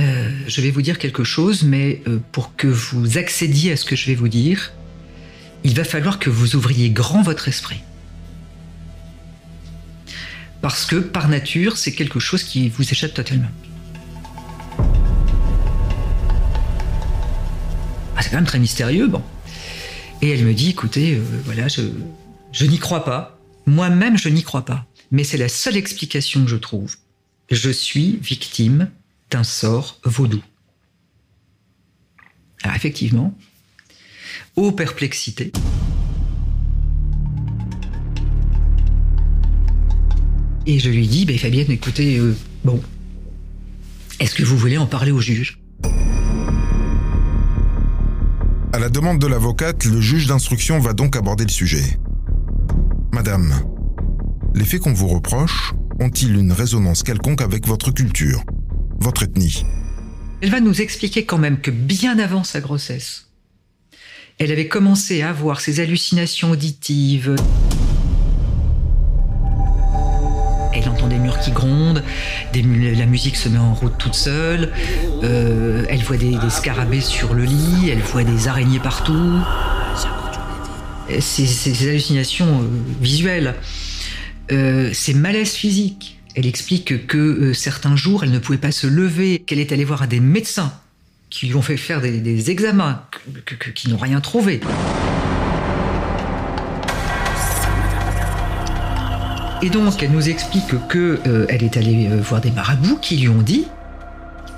euh, 0.00 0.30
je 0.46 0.60
vais 0.60 0.70
vous 0.70 0.82
dire 0.82 0.98
quelque 0.98 1.24
chose, 1.24 1.62
mais 1.62 2.02
euh, 2.06 2.18
pour 2.32 2.56
que 2.56 2.66
vous 2.66 3.18
accédiez 3.18 3.72
à 3.72 3.76
ce 3.76 3.84
que 3.84 3.96
je 3.96 4.06
vais 4.06 4.14
vous 4.14 4.28
dire, 4.28 4.72
il 5.64 5.74
va 5.74 5.84
falloir 5.84 6.18
que 6.18 6.30
vous 6.30 6.56
ouvriez 6.56 6.90
grand 6.90 7.22
votre 7.22 7.48
esprit. 7.48 7.82
Parce 10.62 10.86
que 10.86 10.96
par 10.96 11.28
nature, 11.28 11.76
c'est 11.76 11.92
quelque 11.92 12.20
chose 12.20 12.44
qui 12.44 12.68
vous 12.70 12.88
échappe 12.90 13.12
totalement. 13.12 13.50
Ah, 18.16 18.22
c'est 18.22 18.30
quand 18.30 18.36
même 18.36 18.46
très 18.46 18.58
mystérieux, 18.58 19.08
bon. 19.08 19.22
Et 20.22 20.30
elle 20.30 20.44
me 20.44 20.54
dit, 20.54 20.70
écoutez, 20.70 21.16
euh, 21.16 21.22
voilà, 21.44 21.68
je, 21.68 21.82
je 22.52 22.64
n'y 22.64 22.78
crois 22.78 23.04
pas. 23.04 23.38
Moi-même, 23.66 24.16
je 24.16 24.30
n'y 24.30 24.42
crois 24.42 24.64
pas. 24.64 24.86
Mais 25.10 25.24
c'est 25.24 25.36
la 25.36 25.48
seule 25.48 25.76
explication 25.76 26.44
que 26.44 26.50
je 26.50 26.56
trouve. 26.56 26.96
Je 27.50 27.70
suis 27.70 28.18
victime 28.22 28.90
d'un 29.30 29.44
sort 29.44 29.98
vaudou. 30.04 30.42
Alors 32.62 32.76
effectivement, 32.76 33.36
aux 34.56 34.72
perplexités. 34.72 35.52
Et 40.66 40.78
je 40.78 40.90
lui 40.90 41.08
dis, 41.08 41.24
ben 41.24 41.36
Fabienne, 41.36 41.70
écoutez, 41.70 42.18
euh, 42.18 42.36
bon, 42.64 42.80
est-ce 44.20 44.34
que 44.34 44.44
vous 44.44 44.56
voulez 44.56 44.78
en 44.78 44.86
parler 44.86 45.10
au 45.10 45.20
juge? 45.20 45.58
À 48.72 48.78
la 48.78 48.88
demande 48.88 49.18
de 49.18 49.26
l'avocate, 49.26 49.84
le 49.84 50.00
juge 50.00 50.28
d'instruction 50.28 50.78
va 50.78 50.92
donc 50.92 51.16
aborder 51.16 51.44
le 51.44 51.50
sujet. 51.50 51.98
Madame, 53.12 53.52
les 54.54 54.64
faits 54.64 54.80
qu'on 54.80 54.92
vous 54.92 55.08
reproche 55.08 55.74
ont-ils 56.02 56.36
une 56.36 56.52
résonance 56.52 57.04
quelconque 57.04 57.42
avec 57.42 57.66
votre 57.66 57.92
culture, 57.92 58.42
votre 58.98 59.22
ethnie? 59.22 59.64
Elle 60.40 60.50
va 60.50 60.60
nous 60.60 60.80
expliquer 60.80 61.24
quand 61.24 61.38
même 61.38 61.60
que 61.60 61.70
bien 61.70 62.18
avant 62.18 62.42
sa 62.42 62.60
grossesse, 62.60 63.28
elle 64.40 64.50
avait 64.50 64.66
commencé 64.66 65.22
à 65.22 65.30
avoir 65.30 65.60
ces 65.60 65.78
hallucinations 65.78 66.50
auditives. 66.50 67.36
Elle 70.74 70.88
entend 70.88 71.06
des 71.06 71.18
murs 71.18 71.38
qui 71.38 71.52
grondent, 71.52 72.02
la 72.52 73.06
musique 73.06 73.36
se 73.36 73.48
met 73.48 73.58
en 73.58 73.74
route 73.74 73.96
toute 73.98 74.14
seule, 74.14 74.72
euh, 75.22 75.84
elle 75.88 76.02
voit 76.02 76.16
des, 76.16 76.36
scarabées 76.50 77.00
sur 77.00 77.34
le 77.34 77.44
lit, 77.44 77.90
elle 77.90 78.00
voit 78.00 78.24
des 78.24 78.48
araignées 78.48 78.80
partout. 78.80 79.38
Euh, 81.10 81.20
ces 81.20 81.88
hallucinations 81.88 82.62
euh, 82.62 82.66
visuelles, 83.00 83.54
euh, 84.50 84.90
ces 84.92 85.14
malaises 85.14 85.52
physiques. 85.52 86.18
Elle 86.34 86.46
explique 86.46 87.06
que 87.06 87.18
euh, 87.18 87.54
certains 87.54 87.96
jours, 87.96 88.24
elle 88.24 88.30
ne 88.30 88.38
pouvait 88.38 88.58
pas 88.58 88.72
se 88.72 88.86
lever, 88.86 89.40
qu'elle 89.40 89.58
est 89.58 89.72
allée 89.72 89.84
voir 89.84 90.08
des 90.08 90.20
médecins 90.20 90.72
qui 91.28 91.46
lui 91.46 91.54
ont 91.54 91.62
fait 91.62 91.78
faire 91.78 92.02
des, 92.02 92.50
examens, 92.50 93.02
qui 93.74 93.88
n'ont 93.88 93.96
rien 93.96 94.20
trouvé. 94.20 94.60
Et 99.62 99.70
donc, 99.70 100.02
elle 100.02 100.10
nous 100.10 100.28
explique 100.28 100.74
que 100.88 101.20
euh, 101.24 101.46
est 101.46 101.76
allée 101.76 102.08
euh, 102.10 102.20
voir 102.20 102.40
des 102.40 102.50
marabouts 102.50 102.98
qui 103.00 103.16
lui 103.16 103.28
ont 103.28 103.42
dit 103.42 103.68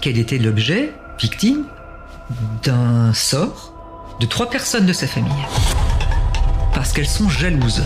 qu'elle 0.00 0.18
était 0.18 0.38
l'objet, 0.38 0.94
victime, 1.20 1.64
d'un 2.62 3.12
sort 3.12 3.74
de 4.20 4.24
trois 4.24 4.48
personnes 4.48 4.86
de 4.86 4.94
sa 4.94 5.06
famille. 5.06 5.30
Parce 6.72 6.94
qu'elles 6.94 7.06
sont 7.06 7.28
jalouses. 7.28 7.84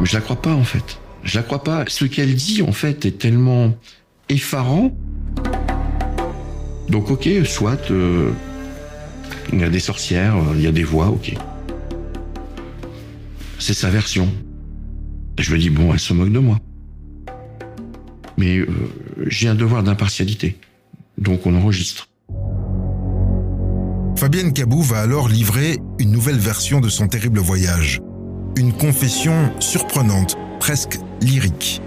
Mais 0.00 0.06
je 0.06 0.14
la 0.14 0.20
crois 0.20 0.36
pas 0.36 0.54
en 0.54 0.64
fait. 0.64 0.98
Je 1.22 1.38
la 1.38 1.42
crois 1.42 1.62
pas. 1.62 1.84
Ce 1.88 2.04
qu'elle 2.04 2.34
dit 2.34 2.62
en 2.62 2.72
fait 2.72 3.06
est 3.06 3.18
tellement 3.18 3.74
effarant. 4.28 4.94
Donc 6.88 7.10
ok, 7.10 7.28
soit 7.44 7.90
euh, 7.90 8.30
il 9.52 9.60
y 9.60 9.64
a 9.64 9.68
des 9.68 9.80
sorcières, 9.80 10.36
euh, 10.36 10.54
il 10.56 10.62
y 10.62 10.66
a 10.66 10.72
des 10.72 10.84
voix, 10.84 11.08
ok. 11.08 11.34
C'est 13.58 13.74
sa 13.74 13.88
version. 13.88 14.28
Je 15.38 15.52
me 15.52 15.58
dis 15.58 15.70
bon, 15.70 15.92
elle 15.92 15.98
se 15.98 16.12
moque 16.12 16.32
de 16.32 16.38
moi. 16.38 16.58
Mais 18.36 18.58
euh, 18.58 18.68
j'ai 19.26 19.48
un 19.48 19.54
devoir 19.54 19.82
d'impartialité. 19.82 20.58
Donc 21.18 21.46
on 21.46 21.54
enregistre. 21.54 22.08
Fabienne 24.16 24.52
Cabou 24.52 24.80
va 24.80 25.00
alors 25.00 25.28
livrer 25.28 25.78
une 25.98 26.10
nouvelle 26.10 26.38
version 26.38 26.80
de 26.80 26.88
son 26.88 27.08
terrible 27.08 27.40
voyage. 27.40 28.00
Une 28.56 28.72
confession 28.72 29.52
surprenante, 29.60 30.36
presque 30.60 30.98
lyrique. 31.20 31.82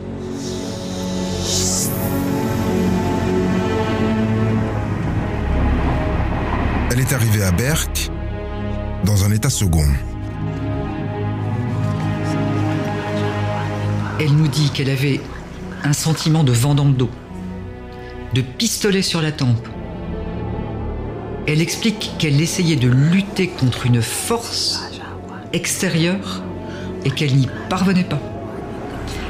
Elle 6.91 6.99
est 6.99 7.13
arrivée 7.13 7.43
à 7.43 7.51
Berck 7.51 8.09
dans 9.05 9.23
un 9.23 9.31
état 9.31 9.49
second. 9.49 9.87
Elle 14.19 14.33
nous 14.33 14.47
dit 14.47 14.71
qu'elle 14.71 14.89
avait 14.89 15.21
un 15.83 15.93
sentiment 15.93 16.43
de 16.43 16.51
vent 16.51 16.73
dans 16.75 16.85
le 16.85 16.93
dos, 16.93 17.09
de 18.33 18.41
pistolet 18.41 19.01
sur 19.01 19.21
la 19.21 19.31
tempe. 19.31 19.67
Elle 21.47 21.61
explique 21.61 22.11
qu'elle 22.19 22.41
essayait 22.41 22.75
de 22.75 22.89
lutter 22.89 23.47
contre 23.47 23.85
une 23.85 24.01
force 24.01 24.83
extérieure 25.53 26.43
et 27.05 27.09
qu'elle 27.09 27.35
n'y 27.35 27.47
parvenait 27.69 28.03
pas. 28.03 28.21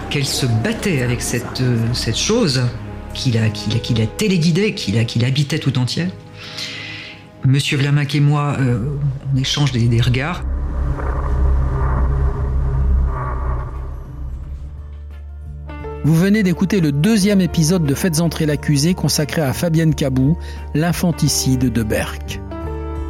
Qu'elle 0.09 0.25
se 0.25 0.45
battait 0.45 1.03
avec 1.03 1.21
cette, 1.21 1.61
euh, 1.61 1.77
cette 1.93 2.17
chose 2.17 2.63
qui 3.13 3.31
la, 3.31 3.49
qui, 3.49 3.69
qui 3.79 3.93
la 3.93 4.07
téléguidait, 4.07 4.73
qui 4.73 4.91
la, 4.91 5.05
qui 5.05 5.19
l'habitait 5.19 5.59
tout 5.59 5.77
entière. 5.77 6.09
Monsieur 7.45 7.77
Vlaminck 7.77 8.15
et 8.15 8.19
moi, 8.19 8.57
euh, 8.59 8.97
on 9.33 9.37
échange 9.37 9.71
des 9.71 10.01
regards. 10.01 10.43
Vous 16.07 16.15
venez 16.15 16.41
d'écouter 16.41 16.79
le 16.79 16.93
deuxième 16.93 17.41
épisode 17.41 17.83
de 17.83 17.93
Faites 17.93 18.21
entrer 18.21 18.45
l'accusé 18.45 18.93
consacré 18.93 19.41
à 19.41 19.51
Fabienne 19.51 19.93
Cabou, 19.93 20.37
l'infanticide 20.73 21.69
de 21.69 21.83
Berck. 21.83 22.39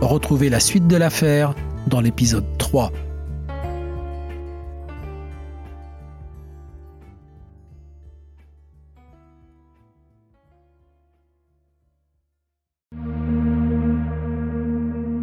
Retrouvez 0.01 0.49
la 0.49 0.59
suite 0.59 0.87
de 0.87 0.97
l'affaire 0.97 1.53
dans 1.85 2.01
l'épisode 2.01 2.43
3. 2.57 2.91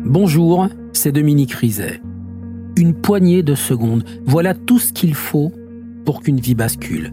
Bonjour, 0.04 0.68
c'est 0.92 1.10
Dominique 1.10 1.54
Rizet. 1.54 2.00
Une 2.76 2.94
poignée 2.94 3.42
de 3.42 3.56
secondes, 3.56 4.04
voilà 4.24 4.54
tout 4.54 4.78
ce 4.78 4.92
qu'il 4.92 5.16
faut 5.16 5.52
pour 6.04 6.22
qu'une 6.22 6.38
vie 6.38 6.54
bascule. 6.54 7.12